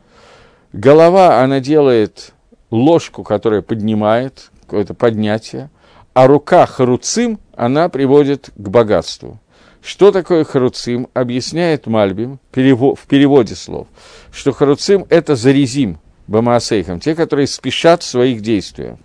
[0.74, 2.34] Голова, она делает
[2.72, 5.70] ложку, которая поднимает, какое-то поднятие,
[6.14, 9.40] а рука харуцим, она приводит к богатству.
[9.82, 13.88] Что такое харуцим, объясняет Мальбим в переводе слов,
[14.32, 18.98] что харуцим– это зарезим, бамаасейхам, те, которые спешат в своих действиях.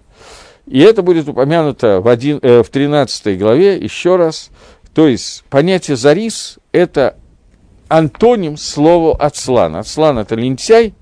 [0.67, 4.51] И это будет упомянуто в, один, э, в 13 главе еще раз–
[4.95, 7.17] то есть понятие «зарис»– это
[7.89, 9.75] антоним слову «ацлан».
[9.77, 10.95] «Ацлан»– это лентяй,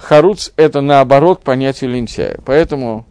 [0.00, 2.38] «харуц»– это, наоборот, понятие лентяя.
[2.44, 3.06] Поэтому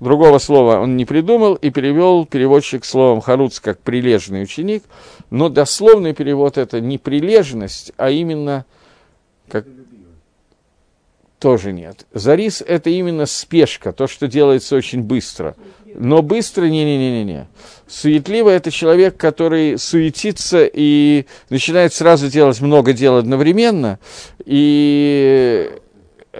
[0.00, 4.82] другого слова он не придумал и перевел переводчик словом «харуц» как «прилежный ученик»,
[5.30, 8.66] но дословный перевод– это не прилежность, а именно
[9.48, 9.64] как
[11.38, 12.06] тоже нет.
[12.12, 15.54] Зарис– это именно спешка, то, что делается очень быстро.
[15.94, 17.46] Но быстро– не-не-не-не.
[17.86, 24.00] Суетливый– это человек, который суетится и начинает сразу делать много дел одновременно.
[24.44, 25.70] И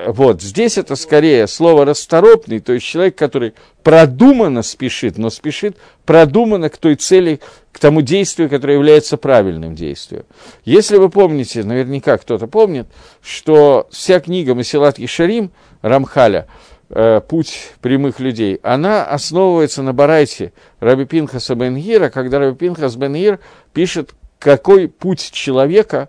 [0.07, 6.69] вот здесь это скорее слово расторопный, то есть человек, который продуманно спешит, но спешит продуманно
[6.69, 10.25] к той цели, к тому действию, которое является правильным действием.
[10.65, 12.89] Если вы помните, наверняка кто-то помнит,
[13.23, 16.49] что вся книга Масилат Ишарим Рамхаля
[16.91, 23.39] э, «Путь прямых людей», она основывается на Барайте Раби Пинхаса Бенгира, когда Раби Пинхас Бенгир
[23.73, 26.09] пишет, какой путь человека,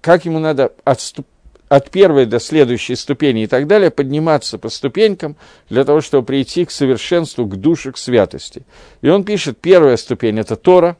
[0.00, 1.31] как ему надо отступать,
[1.72, 5.36] от первой до следующей ступени и так далее, подниматься по ступенькам
[5.70, 8.66] для того, чтобы прийти к совершенству, к душе, к святости.
[9.00, 10.98] И он пишет, первая ступень– это Тора.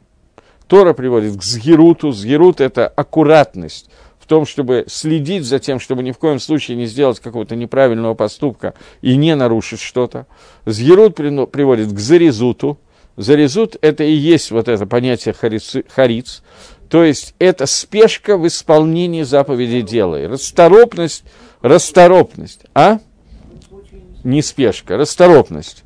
[0.67, 2.11] Тора приводит к Згируту.
[2.11, 6.87] Згирут– это аккуратность в том, чтобы следить за тем, чтобы ни в коем случае не
[6.87, 10.25] сделать какого-то неправильного поступка и не нарушить что-то.
[10.65, 12.79] Згирут приводит к Зарезуту.
[13.15, 16.41] Зарезут– это и есть вот это понятие хариц,
[16.93, 20.27] то есть это спешка в исполнении заповедей дела.
[20.27, 21.23] Расторопность,
[21.63, 22.99] расторопность, а?
[24.23, 25.83] Не спешка, расторопность.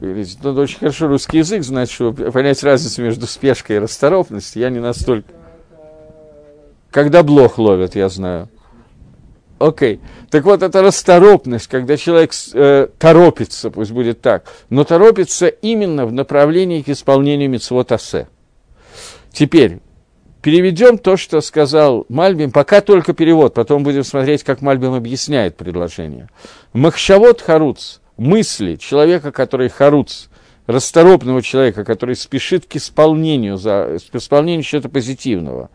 [0.00, 4.62] Надо очень хорошо русский язык знать, чтобы понять разницу между спешкой и расторопностью.
[4.62, 5.32] Я не настолько...
[6.90, 8.48] Когда блох ловят, я знаю.
[9.60, 9.94] Окей.
[9.94, 10.00] Okay.
[10.28, 16.12] Так вот, это расторопность, когда человек э, торопится, пусть будет так, но торопится именно в
[16.12, 18.26] направлении к исполнению митцвот асе.
[19.30, 19.78] Теперь,
[20.42, 26.28] переведем то, что сказал Мальбим, пока только перевод, потом будем смотреть, как Мальбим объясняет предложение.
[26.72, 30.26] Махшавод харуц, мысли человека, который харуц,
[30.66, 35.70] расторопного человека, который спешит к исполнению, за, к исполнению чего-то позитивного,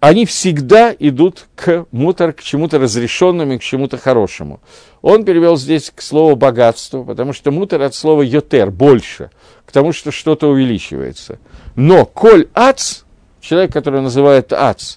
[0.00, 4.60] они всегда идут к мутор, к чему-то разрешенному к чему-то хорошему.
[5.00, 9.30] Он перевел здесь к слову богатство, потому что мутор от слова йотер, больше,
[9.64, 11.38] к тому, что что-то увеличивается.
[11.76, 13.02] Но коль ац,
[13.42, 14.96] человек, который называет ац,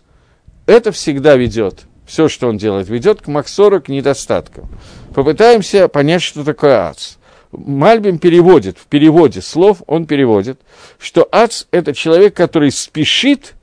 [0.67, 4.69] это всегда ведет, все, что он делает, ведет к максору, к недостаткам.
[5.13, 7.15] Попытаемся понять, что такое ац.
[7.51, 10.59] Мальбим переводит, в переводе слов он переводит,
[10.99, 13.55] что ац– это человек, который спешит,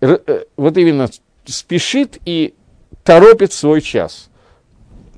[0.00, 1.08] э, вот именно
[1.44, 2.54] спешит и
[3.02, 4.28] торопит свой час–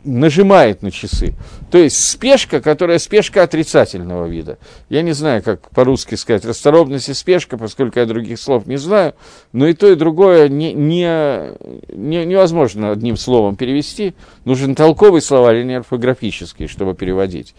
[0.05, 1.35] нажимает на часы.
[1.75, 4.59] То есть спешка, которая спешка отрицательного вида.
[4.89, 9.15] Я не знаю, как по-русски сказать, расторопность и спешка, поскольку я других слов не знаю,
[9.51, 11.51] но и то, и другое не, не,
[11.89, 14.15] не, невозможно одним словом перевести.
[14.45, 17.57] Нужен толковый словарь, а не орфографический, чтобы переводить.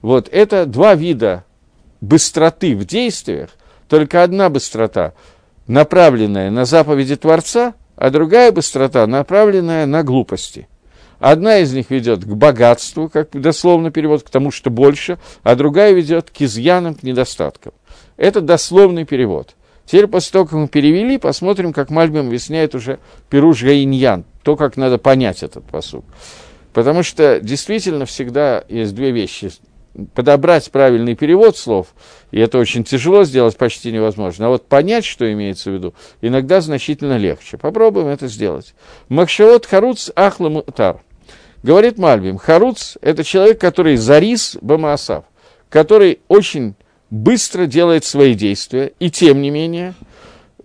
[0.00, 1.44] Вот это два вида
[2.00, 3.50] быстроты в действиях,
[3.88, 5.12] только одна быстрота,
[5.66, 10.68] направленная на заповеди Творца, а другая быстрота, направленная на глупости–
[11.18, 15.92] Одна из них ведет к богатству, как дословно перевод, к тому, что больше, а другая
[15.92, 17.72] ведет к изъянам, к недостаткам.
[18.16, 19.54] Это дословный перевод.
[19.86, 22.98] Теперь после того, как мы перевели, посмотрим, как Мальбим объясняет уже
[23.30, 26.04] Пируш Гаиньян, то, как надо понять этот посуд.
[26.72, 29.50] Потому что действительно всегда есть две вещи.
[30.12, 31.94] Подобрать правильный перевод слов,
[32.30, 34.46] и это очень тяжело сделать, почти невозможно.
[34.46, 37.56] А вот понять, что имеется в виду, иногда значительно легче.
[37.56, 38.74] Попробуем это сделать.
[39.08, 41.00] Махшавот Харуц Ахламутар.
[41.62, 45.24] Говорит Мальбим, Харуц– это человек, который зарис Бамаасав,
[45.68, 46.74] который очень
[47.10, 49.94] быстро делает свои действия, и тем не менее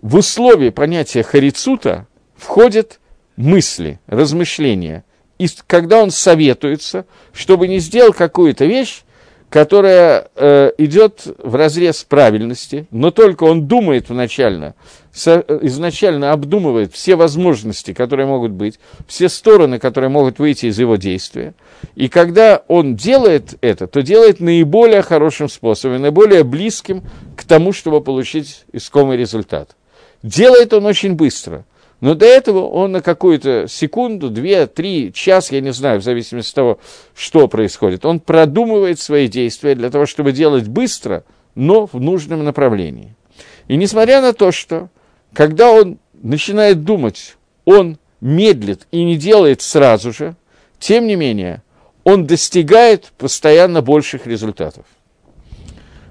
[0.00, 3.00] в условии понятия харицута входят
[3.36, 5.04] мысли, размышления–
[5.42, 9.02] и когда он советуется, чтобы не сделал какую-то вещь,
[9.52, 14.74] которая э, идет в разрез правильности, но только он думает вначально,
[15.12, 20.96] со, изначально обдумывает все возможности, которые могут быть, все стороны, которые могут выйти из его
[20.96, 21.52] действия.
[21.96, 27.02] И когда он делает это, то делает наиболее хорошим способом, наиболее близким
[27.36, 29.76] к тому, чтобы получить искомый результат.
[30.22, 31.66] Делает он очень быстро.
[32.02, 36.50] Но до этого он на какую-то секунду, две, три, час, я не знаю, в зависимости
[36.50, 36.78] от того,
[37.14, 41.22] что происходит, он продумывает свои действия для того, чтобы делать быстро,
[41.54, 43.14] но в нужном направлении.
[43.68, 44.88] И несмотря на то, что
[45.32, 50.34] когда он начинает думать, он медлит и не делает сразу же,
[50.80, 51.62] тем не менее,
[52.02, 54.86] он достигает постоянно больших результатов.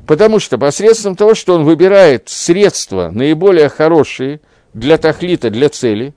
[0.08, 4.40] Потому что посредством того, что он выбирает средства наиболее хорошие–
[4.74, 6.14] для тахлита, для цели,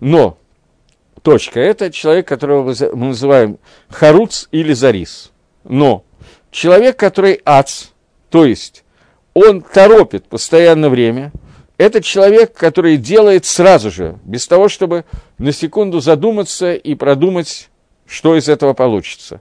[0.00, 0.38] но,
[1.22, 5.32] точка, это человек, которого мы называем харуц или зарис.
[5.64, 6.04] Но
[6.50, 7.86] человек, который ац,
[8.30, 8.84] то есть
[9.34, 11.32] он торопит постоянно время,
[11.78, 15.04] это человек, который делает сразу же, без того, чтобы
[15.38, 17.68] на секунду задуматься и продумать,
[18.06, 19.40] что из этого получится.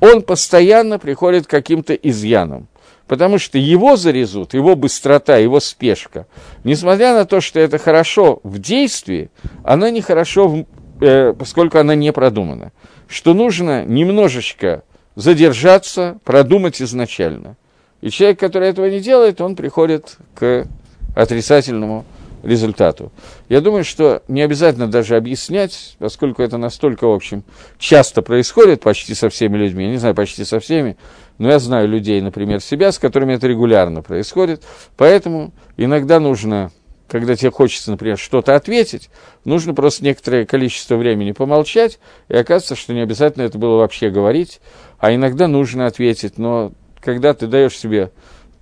[0.00, 2.68] Он постоянно приходит к каким-то изъянам
[3.12, 6.26] потому что его зарезут, его быстрота, его спешка,
[6.64, 9.28] несмотря на то, что это хорошо в действии,
[9.64, 10.64] она нехорошо, в,
[11.02, 12.72] э, поскольку она не продумана.
[13.08, 14.82] Что нужно немножечко
[15.14, 17.58] задержаться, продумать изначально.
[18.00, 20.66] И человек, который этого не делает, он приходит к
[21.14, 22.06] отрицательному
[22.42, 23.12] результату.
[23.48, 27.44] Я думаю, что не обязательно даже объяснять, поскольку это настолько, в общем,
[27.78, 30.96] часто происходит почти со всеми людьми, я не знаю, почти со всеми,
[31.42, 34.62] но я знаю людей, например, себя, с которыми это регулярно происходит,
[34.96, 36.70] поэтому иногда нужно,
[37.08, 39.10] когда тебе хочется, например, что-то ответить,
[39.44, 44.60] нужно просто некоторое количество времени помолчать, и оказывается, что не обязательно это было вообще говорить,
[45.00, 48.12] а иногда нужно ответить, но когда ты даешь себе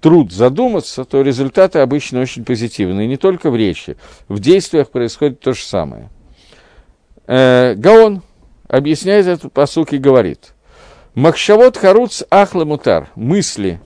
[0.00, 3.06] труд задуматься, то результаты обычно очень позитивные.
[3.06, 6.08] Не только в речи, в действиях происходит то же самое.
[7.26, 8.22] Э, Гаон
[8.68, 10.54] объясняет этот посук и говорит.
[11.14, 13.10] Махшавод харуц ахла мутар.
[13.16, 13.80] Мысли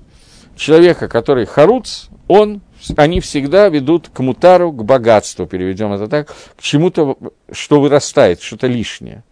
[0.56, 2.60] человека, который харуц, он,
[2.96, 7.16] они всегда ведут к мутару, к богатству, переведем это так, к чему-то,
[7.50, 9.24] что вырастает, что-то лишнее.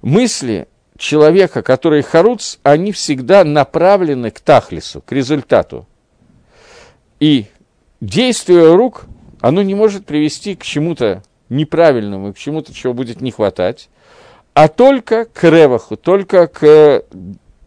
[0.00, 5.86] Мысли человека, который харуц, они всегда направлены к тахлису, к результату.
[7.20, 7.46] И
[8.00, 9.04] действие рук,
[9.40, 13.88] оно не может привести к чему-то неправильному, к чему-то, чего будет не хватать,
[14.58, 17.04] а только к реваху, только к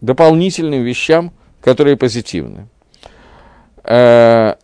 [0.02, 2.68] дополнительным вещам, которые позитивны.
[3.86, 4.56] Э,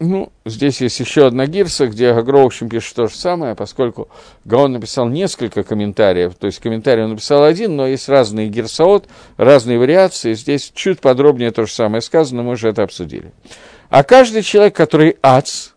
[0.00, 4.10] ну, здесь есть еще одна гирса, где Гагро, в общем, пишет то же самое, поскольку
[4.44, 9.78] Гаон написал несколько комментариев, то есть комментарий он написал один, но есть разные гирсаот, разные
[9.78, 13.32] вариации, здесь чуть подробнее то же самое сказано, мы уже это обсудили.
[13.88, 15.70] А каждый человек, который ац,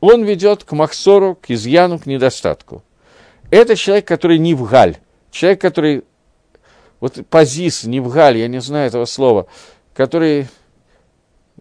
[0.00, 2.82] он ведет к махсору, к изъяну, к недостатку.
[3.52, 4.96] Это человек, который не в галь,
[5.30, 6.04] человек, который,
[7.00, 9.46] вот позис, не в галь, я не знаю этого слова,
[9.92, 10.48] который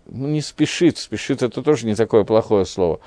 [0.05, 3.01] ну, не спешит, спешит это тоже не такое плохое слово,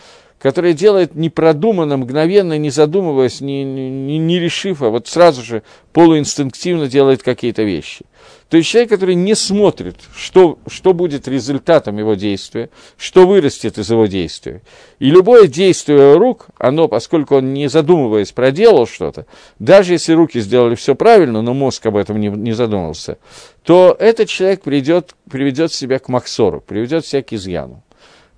[0.44, 5.62] который делает непродуманно, мгновенно, не задумываясь, не, не, не решив, а вот сразу же
[5.94, 8.04] полуинстинктивно делает какие-то вещи.
[8.50, 13.90] То есть человек, который не смотрит, что, что будет результатом его действия, что вырастет из
[13.90, 14.60] его действия.
[14.98, 19.24] И любое действие рук, оно, поскольку он не задумываясь проделал что-то,
[19.58, 23.16] даже если руки сделали все правильно, но мозг об этом не, не задумался,
[23.62, 27.82] то этот человек придет, приведет себя к Максору, приведет себя к изъяну.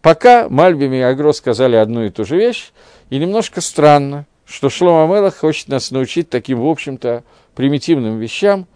[0.06, 2.70] Пока Мальбим и Агро сказали одну и ту же вещь,
[3.10, 7.24] и немножко странно, что Шлома Мелах хочет нас научить таким, в общем-то,
[7.56, 8.68] примитивным вещам,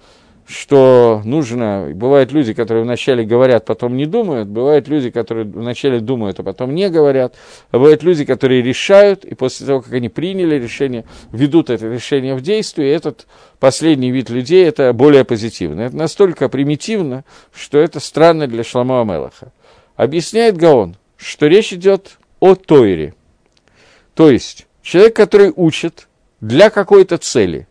[0.45, 1.93] что нужно...
[1.95, 4.49] Бывают люди, которые вначале говорят, потом не думают.
[4.49, 7.37] Бывают люди, которые вначале думают, а потом не говорят.
[7.71, 12.35] А бывают люди, которые решают, и после того, как они приняли решение, ведут это решение
[12.35, 12.91] в действие.
[12.91, 13.29] И этот
[13.61, 15.83] последний вид людей– это более позитивно.
[15.83, 17.25] Это настолько примитивно,
[17.55, 19.53] что это странно для Шламова Мелаха.
[19.95, 23.15] Объясняет Гаон, что речь идет о Тойре.
[24.15, 26.09] То есть, человек, который учит
[26.41, 27.69] для какой-то цели,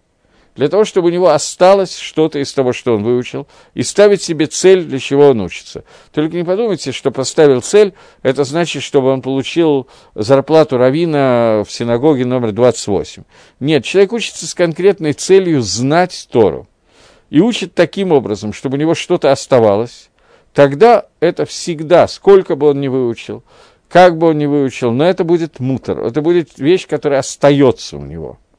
[0.56, 4.46] для того, чтобы у него осталось что-то из того, что он выучил, и ставить себе
[4.46, 5.84] цель, для чего он учится.
[6.12, 7.94] Только не подумайте, что поставил цель,
[8.24, 13.24] это значит, чтобы он получил зарплату равина в синагоге номер 28.
[13.60, 16.68] Нет, человек учится с конкретной целью знать Тору.
[17.30, 20.09] И учит таким образом, чтобы у него что-то оставалось.
[20.54, 23.44] Тогда это всегда, сколько бы он ни выучил,
[23.88, 28.06] как бы он ни выучил, но это будет мутор, это будет вещь, которая остается у
[28.06, 28.38] него–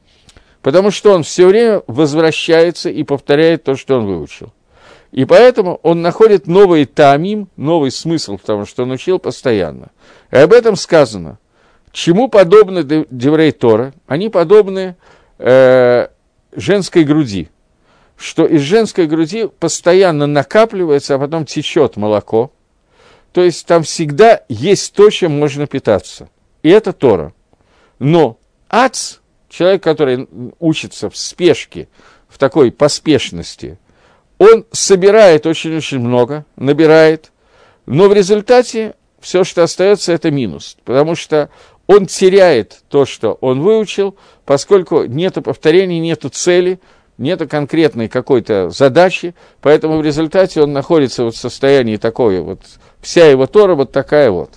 [0.61, 4.53] Потому что он все время возвращается и повторяет то, что он выучил.
[5.11, 9.89] И поэтому он находит новый тамим, новый смысл в том, что он учил постоянно.
[10.31, 11.39] И об этом сказано.
[11.91, 13.93] Чему подобны Деврей Тора?
[14.07, 14.95] Они подобны
[15.39, 16.07] э,
[16.55, 17.49] женской груди.
[18.21, 22.51] Что из женской груди постоянно накапливается, а потом течет молоко.
[23.33, 26.29] То есть там всегда есть то, чем можно питаться.
[26.61, 27.33] И это Тора.
[27.97, 28.37] Но
[28.69, 29.17] ац
[29.49, 30.27] человек, который
[30.59, 31.87] учится в спешке,
[32.29, 33.79] в такой поспешности,
[34.37, 37.31] он собирает очень-очень много, набирает,
[37.87, 41.49] но в результате все, что остается, это минус, потому что
[41.87, 44.15] он теряет то, что он выучил,
[44.45, 46.79] поскольку нет повторений, нет цели,
[47.21, 52.61] нет конкретной какой-то задачи, поэтому в результате он находится вот в состоянии такой вот,
[52.99, 54.55] вся его Тора вот такая вот.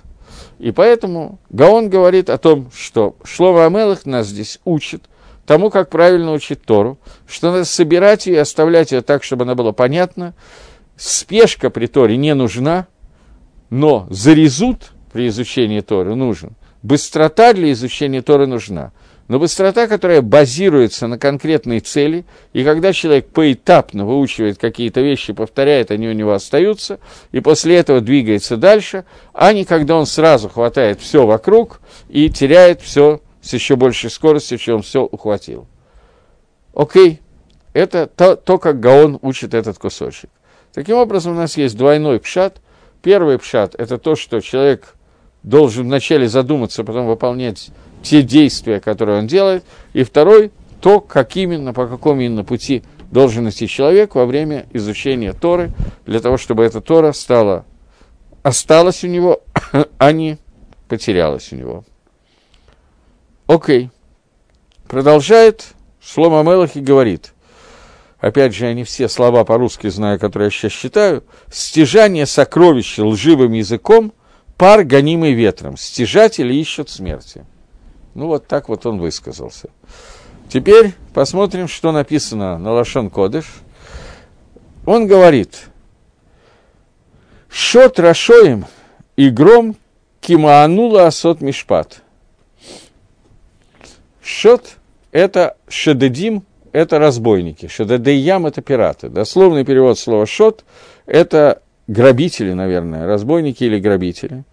[0.59, 5.05] И поэтому Гаон говорит о том, что Шлома Амелах нас здесь учит
[5.47, 6.99] тому, как правильно учить Тору,
[7.29, 10.35] что надо собирать ее и оставлять ее так, чтобы она была понятна.
[10.97, 12.87] Спешка при Торе не нужна,
[13.69, 16.53] но зарезут при изучении Торы нужен.
[16.83, 18.93] Быстрота для изучения Торы нужна–
[19.27, 25.91] но быстрота, которая базируется на конкретной цели, и когда человек поэтапно выучивает какие-то вещи, повторяет,
[25.91, 27.01] они у него остаются,
[27.33, 32.83] и после этого двигается дальше, а не когда он сразу хватает все вокруг и теряет
[32.83, 35.67] все с еще большей скоростью, чем все ухватил.
[36.75, 37.21] Окей,
[37.73, 40.31] это то, то, как Гаон учит этот кусочек.
[40.73, 42.61] Таким образом, у нас есть двойной пшат.
[43.03, 44.97] Первый пшат– это то, что человек
[45.43, 47.71] должен вначале задуматься, потом выполнять
[48.05, 53.49] те действия, которые он делает, и второй, то, как именно, по какому именно пути должен
[53.49, 55.73] идти человек во время изучения Торы,
[56.05, 57.65] для того, чтобы эта Тора стала,
[58.43, 59.43] осталась у него,
[59.99, 60.39] а не
[60.89, 61.85] потерялась у него.
[63.47, 63.91] Окей.
[64.87, 65.69] Продолжает
[66.03, 67.33] Шлома Мелах и говорит,
[68.19, 73.53] опять же, я не все слова по-русски знаю, которые я сейчас читаю, стяжание сокровища лживым
[73.53, 74.13] языком,
[74.59, 77.47] пар, гонимый ветром, стяжатели ищут смерти.
[78.15, 79.71] Ну, вот так вот он высказался.
[80.49, 83.47] Теперь посмотрим, что написано на Лашон Кодыш.
[84.87, 85.69] Он говорит,
[87.49, 88.67] «Шот рашоем
[89.17, 89.77] и гром
[90.21, 92.03] кимаанула асот мишпат».
[94.23, 94.77] Шот–
[95.13, 97.67] это шедедим, это разбойники.
[97.67, 99.09] Шедедеям– это пираты.
[99.09, 100.65] Дословный перевод слова «шот»–
[101.07, 104.45] это грабители, наверное, разбойники или грабители.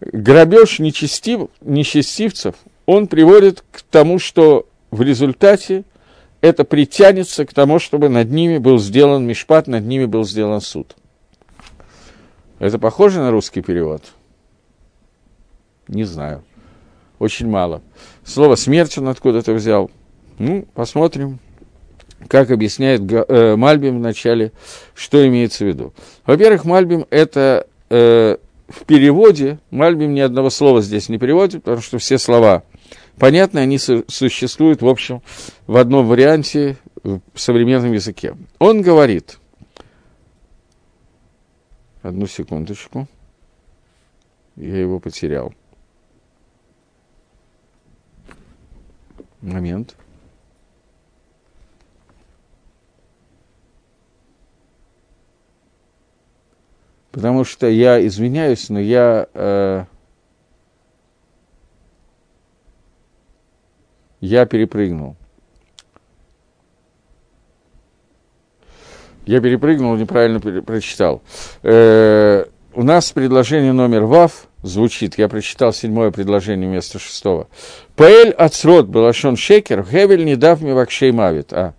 [0.00, 2.54] Грабеж нечестив, нечестивцев
[2.88, 5.84] он приводит к тому, что в результате
[6.40, 10.96] это притянется к тому, чтобы над ними был сделан мишпат, над ними был сделан суд.
[12.58, 14.04] Это похоже на русский перевод?
[15.86, 16.42] Не знаю.
[17.18, 17.82] Очень мало.
[18.24, 19.90] Слово «смерть» он откуда-то взял.
[20.38, 21.40] Ну, посмотрим,
[22.26, 24.52] как объясняет э, Мальбим в начале,
[24.94, 25.92] что имеется в виду.
[26.24, 31.98] Во-первых, Мальбим– это э, в переводе, Мальбим ни одного слова здесь не переводит, потому что
[31.98, 32.62] все слова
[33.18, 35.22] понятны, они существуют, в общем,
[35.66, 38.36] в одном варианте в современном языке.
[38.58, 39.38] Он говорит,
[42.02, 43.06] одну секундочку,
[44.56, 45.52] я его потерял.
[49.40, 49.94] Момент.
[57.12, 59.84] Потому что я извиняюсь, но я э,
[64.20, 65.16] я перепрыгнул.
[69.26, 71.22] Я перепрыгнул, неправильно прочитал.
[71.62, 77.48] Э, у нас предложение номер ВАВ звучит, я прочитал седьмое предложение вместо шестого.
[77.94, 81.52] Паэль Ацрот Балашон Шекер, Хевель не дав мне вакшей мавит.
[81.52, 81.74] А,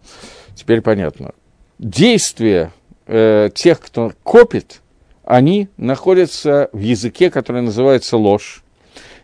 [0.54, 1.32] теперь понятно.
[1.80, 2.72] Действия
[3.08, 4.82] э, тех, кто копит,
[5.24, 8.64] они находятся в языке, который называется ложь.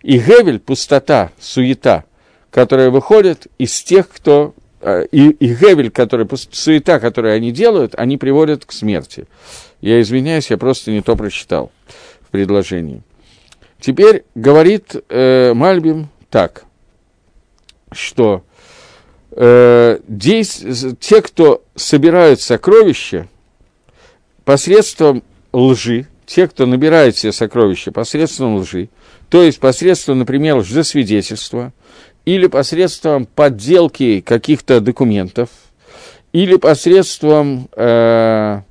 [0.02, 2.06] И Гевель, пустота, суета–
[2.56, 4.56] которая выходит из тех, кто...
[4.80, 9.26] Э, и, и Гевель, который, суета, которую они делают, они приводят к смерти.
[9.82, 11.70] Я извиняюсь, я просто не то прочитал.
[12.22, 13.04] В предложении.
[13.82, 16.64] Теперь говорит э, Мальбим так,
[17.92, 18.46] что
[19.32, 20.64] э, здесь,
[21.02, 23.28] те, кто собирают сокровища
[24.46, 28.88] посредством лжи, те, кто набирает себе сокровища посредством лжи,
[29.30, 31.74] то есть посредством, например, лжесвидетельства,
[32.26, 35.50] или посредством подделки каких-то документов,
[36.34, 38.62] или посредством э,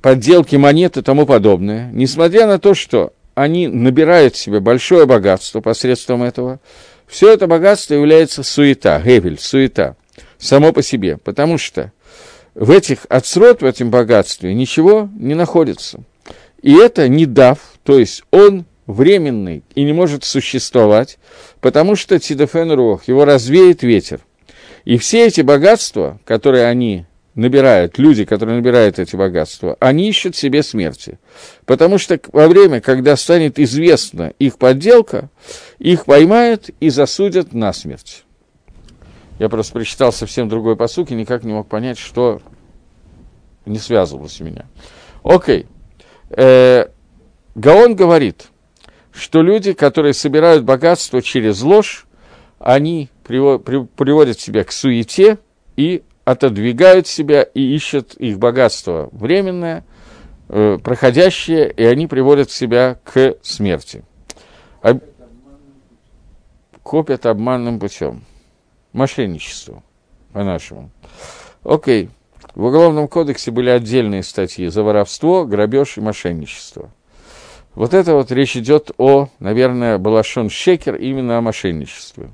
[0.00, 6.22] подделки монет и тому подобное, несмотря на то, что они набирают себе большое богатство посредством
[6.22, 6.60] этого,
[7.06, 9.96] все это богатство является суета, гевель, суета,
[10.38, 11.92] само по себе, потому что
[12.54, 16.00] в этих отсрот, в этом богатстве ничего не находится.
[16.62, 21.18] И это не дав, то есть он временный и не может существовать,
[21.60, 24.20] потому что Тидефен Рух, его развеет ветер.
[24.84, 30.62] И все эти богатства, которые они набирают, люди, которые набирают эти богатства, они ищут себе
[30.62, 31.18] смерти.
[31.64, 35.30] Потому что во время, когда станет известна их подделка,
[35.78, 38.24] их поймают и засудят на смерть.
[39.38, 42.42] Я просто прочитал совсем другой посук и никак не мог понять, что
[43.64, 44.66] не связывалось у меня.
[45.22, 45.66] Окей.
[46.30, 46.86] Э,
[47.54, 48.48] Гаон говорит,
[49.12, 52.06] что люди, которые собирают богатство через ложь,
[52.58, 55.38] они приводят себя к суете
[55.76, 59.84] и отодвигают себя и ищут их богатство временное,
[60.48, 64.04] э, проходящее, и они приводят себя к смерти.
[64.82, 65.00] Об...
[66.82, 68.24] Копят обманным путем.
[68.92, 69.82] Мошенничество,
[70.32, 70.90] по-нашему.
[71.62, 72.10] Окей.
[72.54, 76.90] В Уголовном кодексе были отдельные статьи за воровство, грабеж и мошенничество.
[77.80, 82.28] Вот это вот речь идет о, наверное, Балашон Шекер, именно о мошенничестве.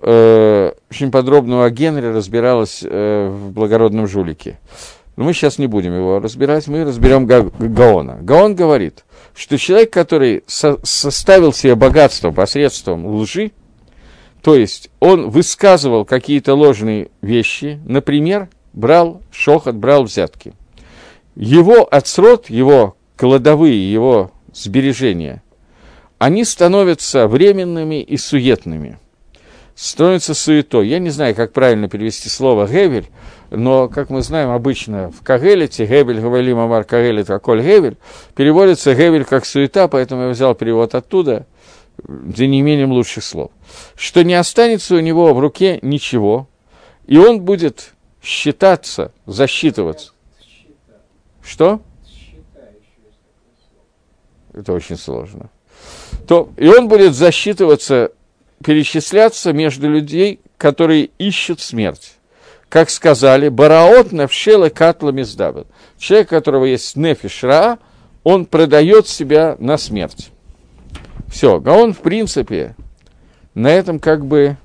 [0.00, 4.58] Э, очень подробно о Генри разбиралась э, в «Благородном жулике».
[5.16, 8.16] Но мы сейчас не будем его разбирать, мы разберем Га- Гаона.
[8.22, 9.04] Гаон говорит,
[9.36, 13.52] что человек, который со- составил себе богатство посредством лжи,
[14.40, 20.54] то есть он высказывал какие-то ложные вещи, например, брал шохот, брал взятки.
[21.36, 25.42] Его отсрот, его кладовые, его сбережения,
[26.18, 28.98] они становятся временными и суетными–
[29.80, 30.88] становится суетой.
[30.88, 33.08] Я не знаю, как правильно перевести слово «гевель»,
[33.50, 37.96] но, как мы знаем, обычно в Кагелете, «гевель», «гавали мамар кагелет», «аколь гевель»,
[38.34, 41.46] переводится «гевель» как «суета», поэтому я взял перевод оттуда,
[42.06, 43.50] за неимением лучших слов.
[43.96, 46.48] Что не останется у него в руке ничего,
[47.06, 50.12] и он будет считаться, засчитываться.
[51.42, 51.80] Что?
[54.52, 55.50] Это очень сложно.
[56.26, 58.12] То, и он будет засчитываться
[58.62, 62.16] перечисляться между людей, которые ищут смерть.
[62.68, 65.66] Как сказали, бараот навшела катла миздабет.
[65.98, 67.42] Человек, у которого есть нефиш
[68.22, 70.30] он продает себя на смерть.
[71.28, 72.76] Все, а он, в принципе,
[73.54, 74.56] на этом как бы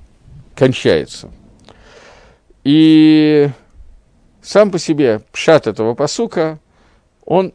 [0.56, 1.32] кончается.
[2.64, 3.50] И
[4.42, 6.60] сам по себе пшат этого посука,
[7.26, 7.54] он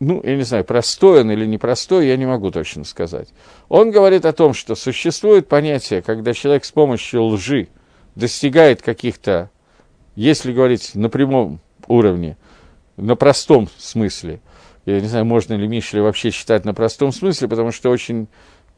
[0.00, 3.28] ну, я не знаю, простой он или непростой, я не могу точно сказать.
[3.68, 7.68] Он говорит о том, что существует понятие, когда человек с помощью лжи
[8.14, 9.50] достигает каких-то,
[10.14, 12.36] если говорить на прямом уровне,
[12.96, 14.40] на простом смысле,
[14.86, 18.28] я не знаю, можно ли Мишли вообще читать на простом смысле, потому что очень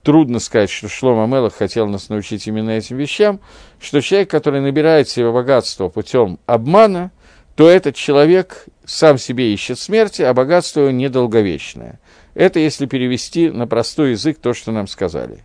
[0.03, 3.41] трудно сказать, что Шлома Мелах хотел нас научить именно этим вещам,
[3.79, 7.13] что человек, который набирает себе богатство путем обмана,
[7.61, 12.01] то этот человек сам себе ищет смерти, а богатство его недолговечное.
[12.33, 15.45] Это если перевести на простой язык то, что нам сказали.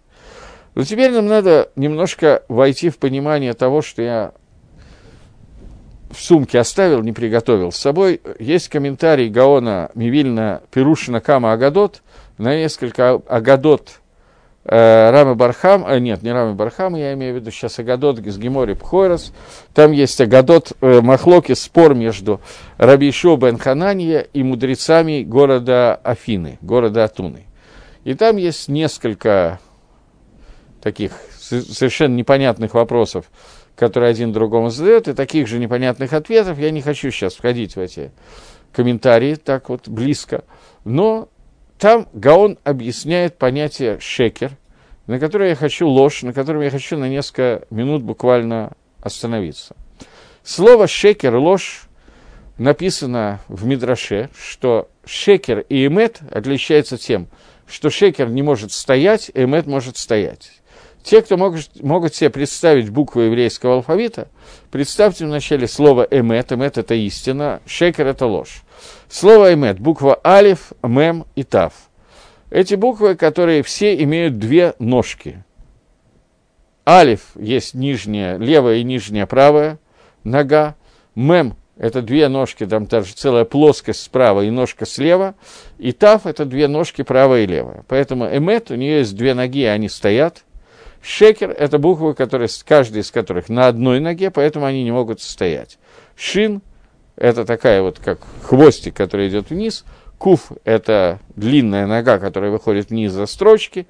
[0.76, 4.32] Но теперь нам надо немножко войти в понимание того, что я
[6.10, 8.22] в сумке оставил, не приготовил с собой.
[8.40, 12.02] Есть комментарий Гаона Мивильна Перушина Кама Агадот
[12.38, 14.00] на несколько Агадот
[14.68, 18.74] Рамы Бархам, э, нет, не Рамы Бархам, я имею в виду сейчас Агадот с Гемори
[18.74, 19.32] Пхойрос,
[19.76, 22.42] там есть Агадот э, Махлоки, спор между
[22.78, 27.46] Рабишо Бен Ханания и мудрецами города Афины, города Атуны.
[28.06, 29.60] И там есть несколько
[30.82, 33.26] таких совершенно непонятных вопросов,
[33.76, 36.58] которые один другому задает, и таких же непонятных ответов.
[36.58, 38.12] Я не хочу сейчас входить в эти
[38.72, 40.44] комментарии так вот близко,
[40.84, 41.30] но
[41.78, 44.52] там Гаон объясняет понятие шекер,
[45.08, 49.76] на которое я хочу ложь, на котором я хочу на несколько минут буквально остановиться.
[50.44, 51.84] Слово шекер, ложь,
[52.58, 57.28] написано в Мидраше, что шекер и эмет отличаются тем,
[57.68, 60.52] что шекер не может стоять, эмет может стоять.
[61.04, 64.28] Те, кто могут, могут себе представить буквы еврейского алфавита,
[64.72, 68.64] представьте вначале слово эмет, эмет– это истина, шекер– это ложь.
[69.10, 71.74] Слово «эмет»– буква «алиф», «мем» и «тав».
[72.50, 75.44] Эти буквы, которые все имеют две ножки.
[76.88, 79.80] «Алиф» есть нижняя, левая и нижняя правая
[80.24, 80.76] нога.
[81.16, 85.36] «Мем»– это две ножки, там даже целая плоскость справа и ножка слева.
[85.78, 87.84] И «тав»– это две ножки правая и левая.
[87.88, 90.44] Поэтому «эмет» у нее есть две ноги, и они стоят–
[91.08, 95.78] Шекер– это буквы, которые, каждая из которых на одной ноге, поэтому они не могут состоять.
[96.16, 96.64] Шин–
[97.16, 99.86] это такая вот, как хвостик, который идет вниз.
[100.18, 103.88] Куф– это длинная нога, которая выходит вниз за строчки.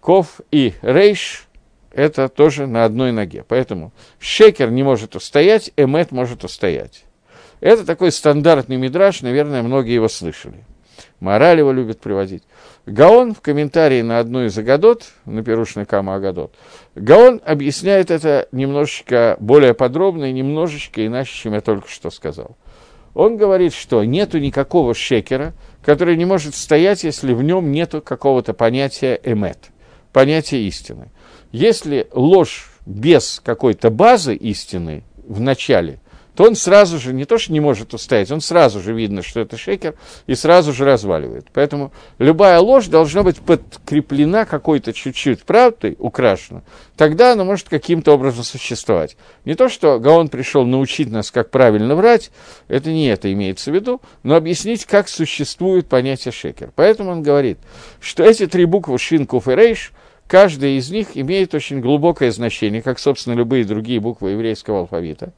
[0.00, 1.46] Ков и рейш–
[1.92, 3.44] это тоже на одной ноге.
[3.46, 7.04] Поэтому шекер не может устоять, эмет может устоять.
[7.60, 10.64] Это такой стандартный мидраж, наверное, многие его слышали.
[11.20, 12.42] Мораль его любит приводить.
[12.86, 16.52] Гаон в комментарии на одну из Агадот, на Перушный Кама Агадот,
[16.96, 22.56] Гаон объясняет это немножечко более подробно и немножечко иначе, чем я только что сказал.
[23.14, 25.52] Он говорит, что нету никакого шекера,
[25.84, 29.70] который не может стоять, если в нем нету какого-то понятия эмет,
[30.12, 31.10] понятия истины.
[31.50, 36.00] Если ложь без какой-то базы истины в начале,
[36.34, 39.40] то он сразу же, не то что не может устоять, он сразу же видно, что
[39.40, 39.94] это шекер,
[40.26, 41.46] и сразу же разваливает.
[41.52, 46.62] Поэтому любая ложь должна быть подкреплена какой-то чуть-чуть правдой, украшена,
[46.96, 49.16] тогда она может каким-то образом существовать.
[49.44, 52.30] Не то, что Гаон пришел научить нас, как правильно врать,
[52.68, 56.72] это не это имеется в виду, но объяснить, как существует понятие шекер.
[56.74, 57.58] Поэтому он говорит,
[58.00, 59.92] что эти три буквы шин, и рейш,
[60.26, 65.32] каждая из них имеет очень глубокое значение, как, собственно, любые другие буквы еврейского алфавита.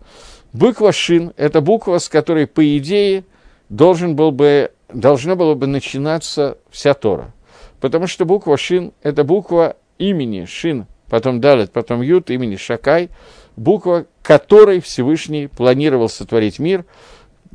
[0.55, 3.25] Буква Шин– это буква, с которой, по идее,
[3.69, 7.33] должен был бы, должна была бы начинаться вся Тора.
[7.81, 13.11] Потому что буква Шин– это буква имени Шин, потом Далит, потом Ют, имени Шакай,
[13.57, 16.85] буква, которой Всевышний планировал сотворить мир,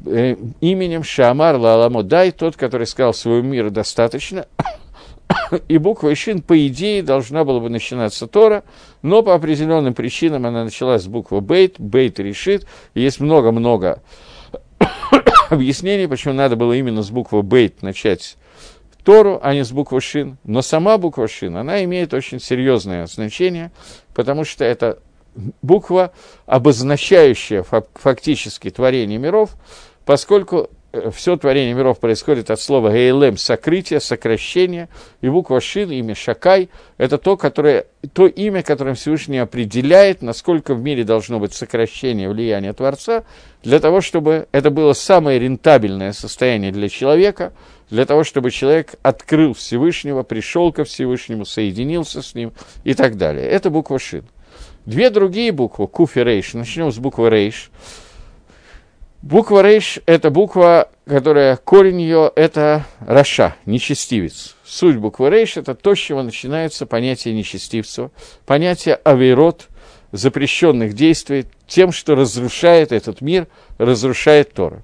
[0.06, 4.45] э, именем Шамар Лаламо Дай, тот, который сказал, своему миру достаточно,
[5.68, 8.64] и буква Ишин, по идее, должна была бы начинаться Тора,
[9.02, 14.02] но по определенным причинам она началась с буквы Бейт, Бейт решит, есть много-много
[15.50, 18.38] объяснений, почему надо было именно с буквы Бейт начать
[19.04, 20.38] Тору, а не с буквы Шин.
[20.43, 23.72] Но сама буква Шин, она имеет очень серьезное значение,
[24.14, 25.00] потому что это
[25.62, 26.12] буква,
[26.45, 29.52] обозначающая фактически творение миров,
[30.06, 30.70] поскольку
[31.11, 34.89] все творение миров происходит от слова «гейлем»– сокрытие, сокращение,
[35.21, 40.81] и буква «шин», имя «шакай»– это то, которое, то имя, которым Всевышний определяет, насколько в
[40.81, 43.23] мире должно быть сокращение влияния Творца,
[43.63, 47.53] для того, чтобы это было самое рентабельное состояние для человека,
[47.91, 52.51] для того, чтобы человек открыл Всевышнего, пришел ко Всевышнему, соединился с ним
[52.83, 53.45] и так далее.
[53.47, 54.25] Это буква «шин».
[54.85, 57.69] Две другие буквы, куф и рейш, начнем с буквы рейш–
[59.22, 64.55] Буква Рейш– это буква, которая, корень ее– это Раша, нечестивец.
[64.63, 68.11] Суть буквы Рейш– это то, с чего начинается понятие нечестивца,
[68.45, 69.67] понятие авейрот,
[70.13, 73.47] запрещенных действий, тем, что разрушает этот мир,
[73.78, 74.84] разрушает Тора.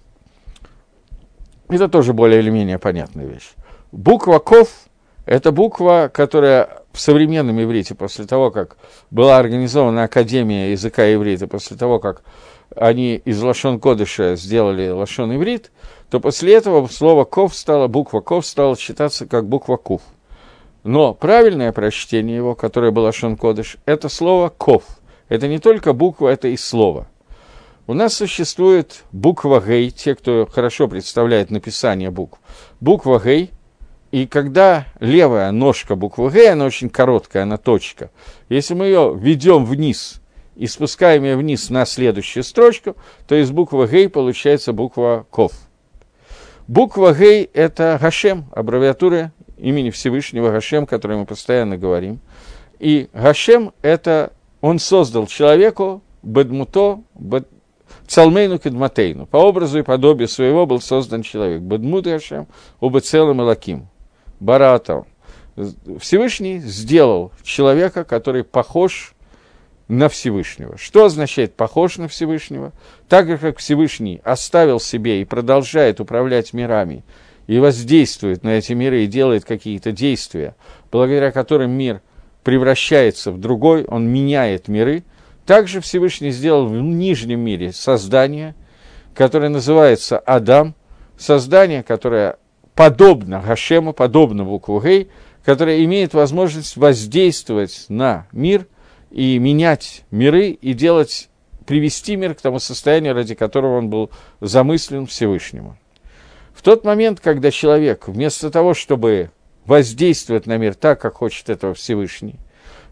[1.70, 3.54] Это тоже более или менее понятная вещь.
[3.94, 4.70] Буква Ков–
[5.26, 8.78] это буква, которая в современном иврите, после того, как
[9.12, 12.22] была организована Академия языка иврита, после того, как
[12.76, 15.72] они из Лашон Кодыша сделали Лашон Иврит,
[16.10, 20.02] то после этого слово Ков стало, буква Ков стала считаться как буква Кув.
[20.84, 24.84] Но правильное прочтение его, которое было Лашон Кодыш, это слово Ков.
[25.30, 27.08] Это не только буква, это и слово.
[27.88, 32.40] У нас существует буква Гей, те, кто хорошо представляет написание букв.
[32.80, 33.52] Буква Гей,
[34.12, 38.12] и когда левая ножка буквы Г, она очень короткая, она точка,
[38.50, 40.22] если мы ее ведем вниз
[40.56, 42.96] и спускаем ее вниз на следующую строчку,
[43.28, 45.52] то из буквы Гей получается буква Ков.
[46.68, 52.20] Буква Гей– это Гашем, аббревиатура имени Всевышнего Гашем, которой мы постоянно говорим.
[52.80, 54.32] И Гашем– это
[54.62, 57.48] он создал человеку Бедмуто, бед...
[58.08, 59.26] Цалмейну Кедматейну.
[59.26, 61.62] По образу и подобию своего был создан человек.
[61.62, 62.48] Бедмут Гашем,
[62.80, 63.88] оба целым и лаким.
[64.40, 65.06] Баратов.
[66.00, 69.15] Всевышний сделал человека, который похож
[69.88, 70.78] на Всевышнего.
[70.78, 72.72] Что означает похож на Всевышнего?
[73.08, 77.04] Так же, как Всевышний оставил себе и продолжает управлять мирами,
[77.48, 80.56] и воздействует на эти миры и делает какие-то действия,
[80.92, 82.02] благодаря которым мир
[82.44, 85.04] превращается в другой, он меняет миры.
[85.46, 88.56] Также Всевышний сделал в нижнем мире создание,
[89.14, 90.74] которое называется Адам,
[91.18, 92.38] создание, которое
[92.74, 95.10] подобно Гашему, подобно букву Гей,
[95.44, 98.66] которое имеет возможность воздействовать на мир–
[99.12, 101.30] и менять миры, и делать,
[101.66, 105.78] привести мир к тому состоянию, ради которого он был замыслен Всевышнему.
[106.54, 109.32] В тот момент, когда человек, вместо того, чтобы
[109.66, 112.36] воздействовать на мир так, как хочет этого Всевышний,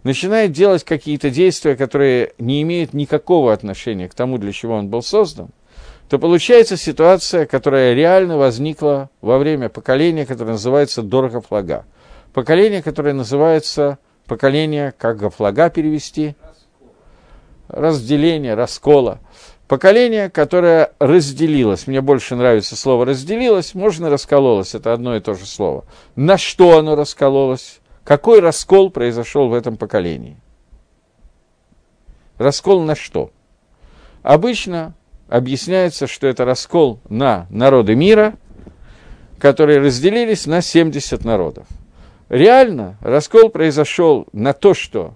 [0.03, 5.01] начинает делать какие-то действия, которые не имеют никакого отношения к тому, для чего он был
[5.01, 5.49] создан,
[6.09, 11.85] то получается ситуация, которая реально возникла во время поколения, которое называется Дорога Флага.
[12.33, 13.97] Поколение, которое называется
[14.27, 16.35] поколение, как Гафлага перевести?
[17.67, 19.19] Разделение, раскола.
[19.67, 25.45] Поколение, которое разделилось, мне больше нравится слово разделилось, можно раскололось, это одно и то же
[25.45, 25.85] слово.
[26.15, 27.79] На что оно раскололось?
[28.03, 30.37] Какой раскол произошел в этом поколении?
[32.37, 33.31] Раскол на что?
[34.21, 34.93] Обычно
[35.29, 38.35] объясняется, что это раскол на народы мира,
[39.39, 41.67] которые разделились на 70 народов.
[42.29, 45.15] Реально раскол произошел на то, что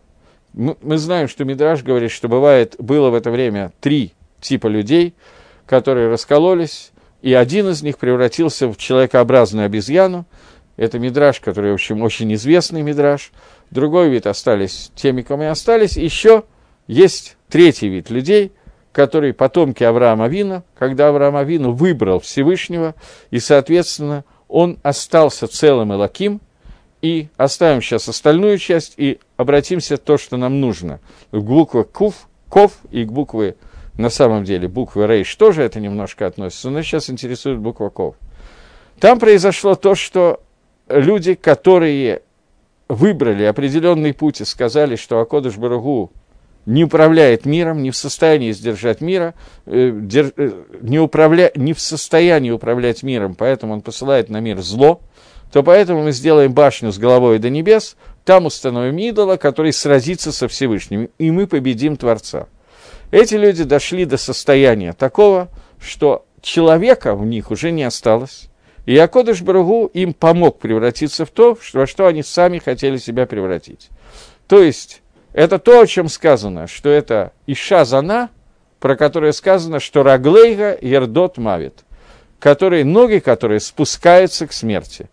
[0.54, 5.14] мы, знаем, что Мидраж говорит, что бывает, было в это время три типа людей,
[5.66, 6.92] которые раскололись,
[7.22, 10.26] и один из них превратился в человекообразную обезьяну.
[10.78, 13.32] Это мидраж, который, в общем, очень известный мидраж.
[13.72, 15.98] Другой вид остались теми, кому и остались.
[15.98, 16.44] Еще
[16.86, 18.52] есть третий вид людей,
[18.92, 22.96] которые потомки Авраама Вина, когда Авраам Авину выбрал Всевышнего,
[23.32, 26.42] и, соответственно, он остался целым и лаким,
[27.02, 31.00] и оставим сейчас остальную часть и обратимся к то, что нам нужно.
[31.32, 33.56] К букве Кув, Ков и к букве
[33.98, 38.16] на самом деле буквы Рейш тоже это немножко относится, но сейчас интересует буква Ков.
[39.00, 40.42] Там произошло то, что
[40.88, 42.22] люди, которые
[42.88, 46.12] выбрали определенный путь и сказали, что Акодыш Барагу
[46.66, 49.34] не управляет миром, не в состоянии сдержать мира,
[49.66, 55.02] э, э, не, управля, не в состоянии управлять миром, поэтому он посылает на мир зло,
[55.52, 57.96] то поэтому мы сделаем башню с головой до небес,
[58.26, 62.48] там установим идола, который сразится со Всевышним, и мы победим Творца.
[63.12, 65.48] Эти люди дошли до состояния такого,
[65.80, 68.50] что человека в них уже не осталось.
[68.86, 73.90] И Акодыш Барагу им помог превратиться в то, во что они сами хотели себя превратить.
[74.48, 75.02] То есть,
[75.34, 78.30] это то, о чем сказано, что это Иша Зана,
[78.80, 81.84] про которое сказано, что Раглейга Ердот Мавит,
[82.40, 85.10] которые, ноги которые спускаются к смерти.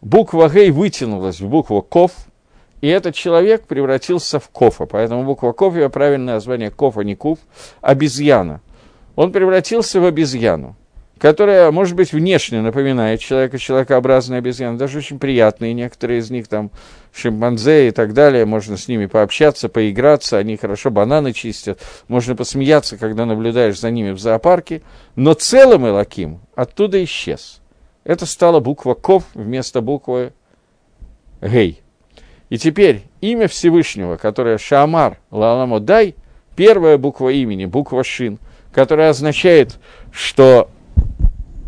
[0.00, 2.12] Буква Гей вытянулась в букву Ков–
[2.80, 4.86] и этот человек превратился в кофа.
[4.86, 7.38] Поэтому буква ков, ее правильное название кофа, не куф,
[7.80, 8.60] обезьяна.
[9.16, 10.76] Он превратился в обезьяну,
[11.18, 16.70] которая, может быть, внешне напоминает человека, человекообразная обезьяна, даже очень приятные, некоторые из них там
[17.12, 22.96] шимпанзе и так далее, можно с ними пообщаться, поиграться, они хорошо бананы чистят, можно посмеяться,
[22.96, 24.80] когда наблюдаешь за ними в зоопарке,
[25.16, 27.59] но целым Элаким оттуда исчез.
[28.04, 30.32] Это стала буква Ков вместо буквы
[31.40, 31.80] Гей.
[32.48, 36.16] И теперь имя Всевышнего, которое Шамар Лаламодай,
[36.56, 38.38] первая буква имени, буква Шин,
[38.72, 39.78] которая означает,
[40.10, 40.70] что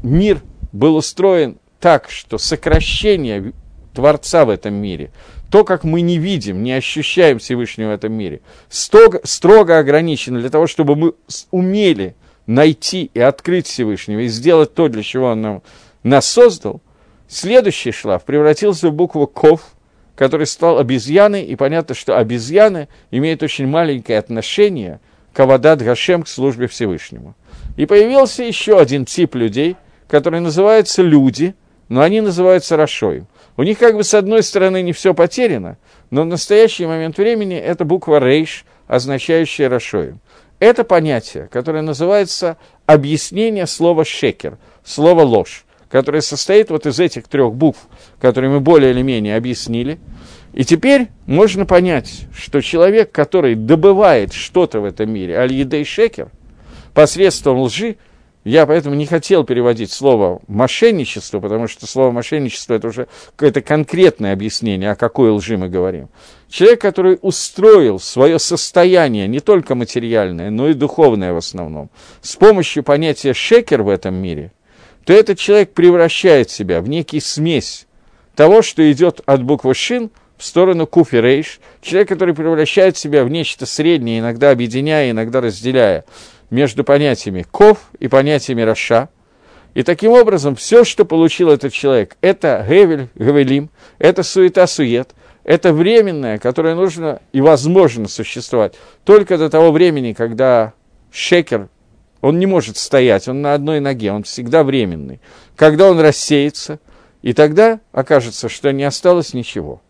[0.03, 3.53] мир был устроен так, что сокращение
[3.95, 5.11] Творца в этом мире,
[5.51, 10.49] то, как мы не видим, не ощущаем Всевышнего в этом мире, строго, строго ограничено для
[10.49, 11.15] того, чтобы мы
[11.51, 12.17] умели
[12.47, 15.63] найти и открыть Всевышнего и сделать то, для чего Он нам,
[16.03, 16.81] нас создал,
[17.29, 19.61] следующий шлаф превратился в букву Ков–
[20.15, 25.01] который стал обезьяной, и понятно, что обезьяны имеют очень маленькое отношение
[25.33, 27.35] к Авадат Гашем, к службе Всевышнему.
[27.77, 29.77] И появился еще один тип людей,
[30.09, 31.55] которые называются люди,
[31.89, 33.27] но они называются Рашоем.
[33.57, 35.79] У них как бы с одной стороны не все потеряно,
[36.11, 40.21] но в настоящий момент времени это буква Рейш, означающая Рашоем.
[40.59, 47.55] Это понятие, которое называется объяснение слова «шекер», слова «ложь» которое состоит вот из этих трех
[47.55, 47.87] букв,
[48.19, 50.01] которые мы более или менее объяснили.
[50.55, 56.31] И теперь можно понять, что человек, который добывает что-то в этом мире, аль-едей шекер,
[56.95, 57.97] посредством лжи,
[58.43, 64.33] я поэтому не хотел переводить слово «мошенничество», потому что слово «мошенничество»– это уже какое-то конкретное
[64.33, 66.09] объяснение, о какой лжи мы говорим.
[66.49, 71.91] Человек, который устроил свое состояние, не только материальное, но и духовное в основном,
[72.23, 74.53] с помощью понятия «шекер» в этом мире–
[75.05, 77.87] то этот человек превращает себя в некий смесь
[78.35, 81.45] того, что идет от буквы «шин» в сторону куфи
[81.81, 86.05] человек, который превращает себя в нечто среднее, иногда объединяя, иногда разделяя
[86.51, 89.09] между понятиями ков и понятиями раша.
[89.75, 95.11] И таким образом все, что получил этот человек, это гевель, гевелим, это суета-сует,
[95.45, 98.75] это временное, которое нужно и возможно существовать
[99.05, 100.75] только до того времени, когда
[101.11, 101.69] шекер,
[102.23, 105.21] он не может стоять, он на одной ноге, он всегда временный.
[105.57, 106.79] Когда он рассеется,
[107.21, 109.83] и тогда окажется, что не осталось ничего.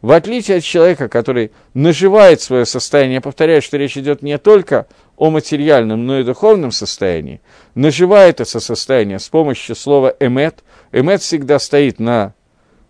[0.00, 4.86] в отличие от человека, который наживает свое состояние, я повторяю, что речь идет не только
[5.18, 7.42] о материальном, но и духовном состоянии,
[7.74, 10.64] наживает это состояние с помощью слова «эмет».
[10.92, 12.32] «Эмет» всегда стоит на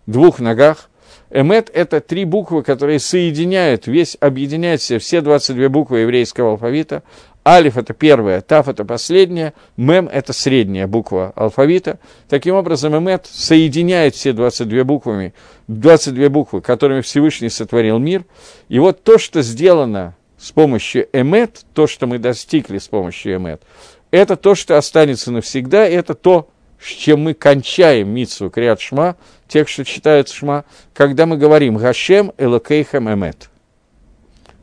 [0.05, 0.89] двух ногах.
[1.29, 7.03] «Эмет»— это три буквы, которые соединяют, весь, объединяют все, все 22 буквы еврейского алфавита.
[7.45, 11.97] Алиф– это первая, Таф– это последняя, Мем– это средняя буква алфавита.
[12.29, 15.33] Таким образом, Эмет соединяет все 22 буквами,
[15.67, 18.25] 22 буквы, которыми Всевышний сотворил мир.
[18.69, 23.63] И вот то, что сделано с помощью Эмет, то, что мы достигли с помощью Эмет,
[24.11, 29.15] это то, что останется навсегда, это то, с чем мы кончаем Митсу Криат Шма,
[29.47, 33.49] тех, что читают Шма, когда мы говорим «Гашем Элокейхам Эмет».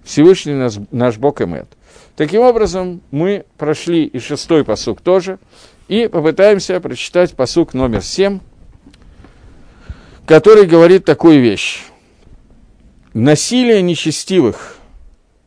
[0.04, 1.68] Всевышний наш, наш Бог Эмет.
[2.18, 5.38] Таким образом, мы прошли и шестой посук тоже,
[5.86, 8.40] и попытаемся прочитать посук номер семь,
[10.26, 11.84] который говорит такую вещь.
[13.14, 14.78] Насилие нечестивых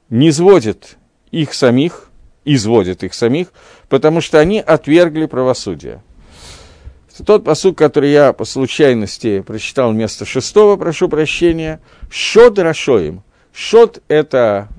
[0.09, 0.95] не сводит
[1.31, 2.09] их самих,
[2.45, 3.51] изводит их самих,
[3.89, 6.01] потому что они отвергли правосудие.
[7.25, 13.23] Тот посук, который я по случайности прочитал вместо шестого, прошу прощения, «Шот Рашоим».
[13.51, 14.69] Шот– это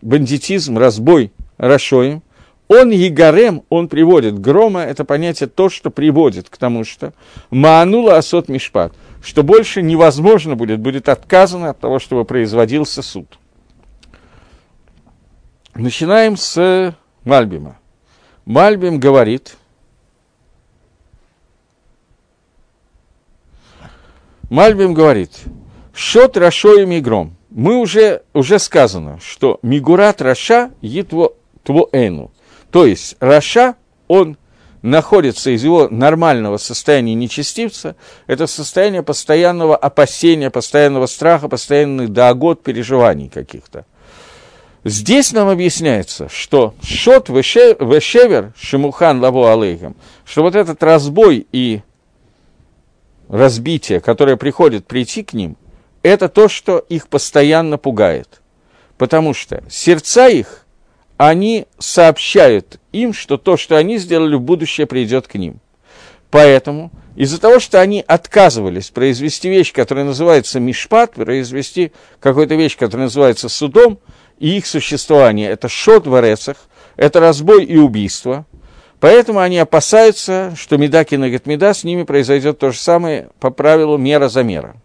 [0.00, 2.22] бандитизм, разбой Рашоим,
[2.68, 7.12] он Егарем, он приводит, грома– это понятие то, что приводит к тому, что
[7.50, 8.92] Маанула Асот Мишпат,
[9.22, 13.38] что больше невозможно будет, будет отказано от того, чтобы производился суд.
[15.74, 17.78] Начинаем с Мальбима.
[18.46, 19.56] Мальбим говорит,
[24.48, 25.30] Мальбим говорит,
[25.92, 31.32] Шот Рашоим и гром мы уже, уже сказано, что Мигурат Раша Етво
[31.64, 32.30] Твоэну.
[32.70, 33.76] То есть Раша,
[34.08, 34.36] он
[34.82, 37.96] находится из его нормального состояния нечестивца,
[38.26, 43.86] это состояние постоянного опасения, постоянного страха, постоянных догод, переживаний каких-то.
[44.84, 49.96] Здесь нам объясняется, что шот вешевер шимухан лаву алейхам,
[50.26, 51.80] что вот этот разбой и
[53.30, 55.56] разбитие, которое приходит прийти к ним,
[56.06, 58.40] это то, что их постоянно пугает.
[58.98, 60.64] Потому что сердца их,
[61.16, 65.60] они сообщают им, что то, что они сделали в будущее, придет к ним.
[66.30, 73.06] Поэтому из-за того, что они отказывались произвести вещь, которая называется мишпат, произвести какую-то вещь, которая
[73.06, 73.98] называется судом,
[74.38, 76.56] и их существование– это шот в арецах,
[76.96, 78.44] это разбой и убийство,
[79.00, 83.96] поэтому они опасаются, что меда кинегет меда, с ними произойдет то же самое по правилу
[83.96, 84.76] мера за мера.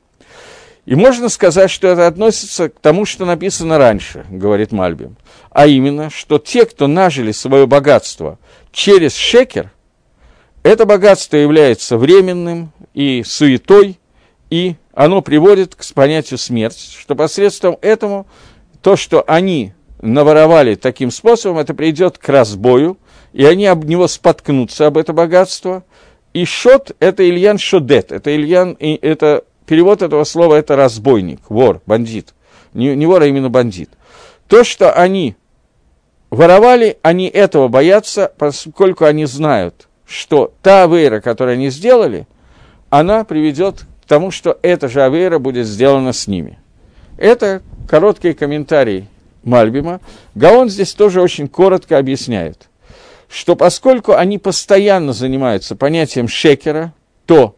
[0.85, 5.15] И можно сказать, что это относится к тому, что написано раньше, говорит Мальбим.
[5.51, 8.39] А именно, что те, кто нажили свое богатство
[8.71, 9.71] через шекер,
[10.63, 13.99] это богатство является временным и суетой,
[14.49, 18.27] и оно приводит к понятию смерть, что посредством этому
[18.81, 22.97] то, что они наворовали таким способом, это придет к разбою,
[23.33, 25.83] и они об него споткнутся, об это богатство.
[26.33, 32.33] И шот– это Ильян Шодет, это Ильян, это перевод этого слова– это разбойник, вор, бандит.
[32.73, 33.89] Не, не вор, а именно бандит.
[34.47, 35.35] То, что они
[36.29, 42.27] воровали, они этого боятся, поскольку они знают, что та авейра, которую они сделали,
[42.89, 46.59] она приведет к тому, что эта же авейра будет сделана с ними.
[47.17, 49.07] Это короткий комментарий
[49.43, 50.01] Мальбима.
[50.35, 52.69] Гаон здесь тоже очень коротко объясняет,
[53.29, 56.93] что поскольку они постоянно занимаются понятием шекера,
[57.25, 57.55] то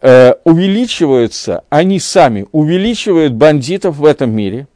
[0.00, 4.66] э, увеличиваются, они сами увеличивают бандитов в этом мире,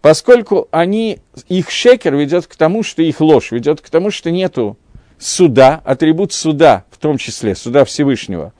[0.00, 4.76] поскольку они, их шекер ведет к тому, что их ложь ведет к тому, что нету
[5.18, 8.52] суда, атрибут суда, в том числе суда Всевышнего,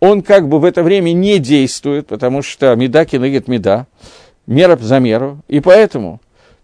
[0.00, 3.86] он как бы в это время не действует, потому что меда кинегет меда,
[4.46, 6.20] мера за меру, и поэтому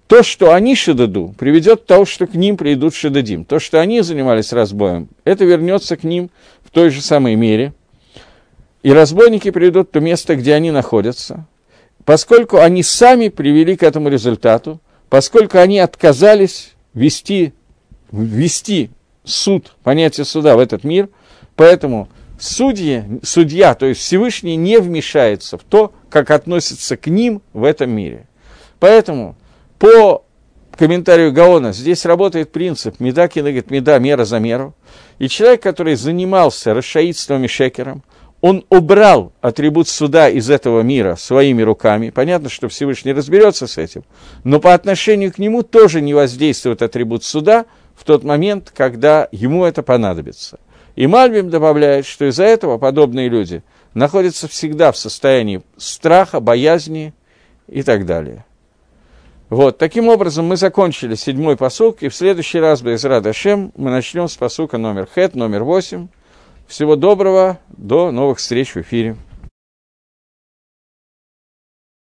[0.09, 3.45] то, что они шедаду, приведет к тому, что к ним придут шедадим.
[3.45, 6.30] То, что они занимались разбоем, это вернется к ним
[6.64, 7.72] в той же самой мере–
[8.82, 11.46] и разбойники придут в то место, где они находятся,
[12.04, 17.52] поскольку они сами привели к этому результату, поскольку они отказались вести,
[18.10, 18.90] вести
[19.24, 21.08] суд, понятие суда в этот мир,
[21.56, 22.08] поэтому
[22.38, 27.90] судьи, судья, то есть Всевышний, не вмешается в то, как относится к ним в этом
[27.90, 28.26] мире.
[28.78, 29.36] Поэтому
[29.78, 30.24] по
[30.76, 34.74] комментарию Гаона здесь работает принцип «меда кинегет меда, мера за меру».
[35.18, 38.02] И человек, который занимался расшаидством и шекером,
[38.41, 42.11] он убрал атрибут суда из этого мира своими руками.
[42.11, 44.05] Понятно, что Всевышний разберется с этим,
[44.45, 49.64] но по отношению к нему тоже не воздействует атрибут суда в тот момент, когда ему
[49.64, 50.59] это понадобится.
[50.97, 53.62] И Мальбим добавляет, что из-за этого подобные люди
[53.95, 57.12] находится всегда в состоянии страха, боязни
[57.68, 58.45] и так далее.
[59.51, 64.28] Вот, таким образом мы закончили седьмой посук, и в следующий раз, без Радашем, мы начнем
[64.28, 66.07] с посука номер хет, номер восемь.
[66.70, 69.16] Всего доброго, до новых встреч в эфире.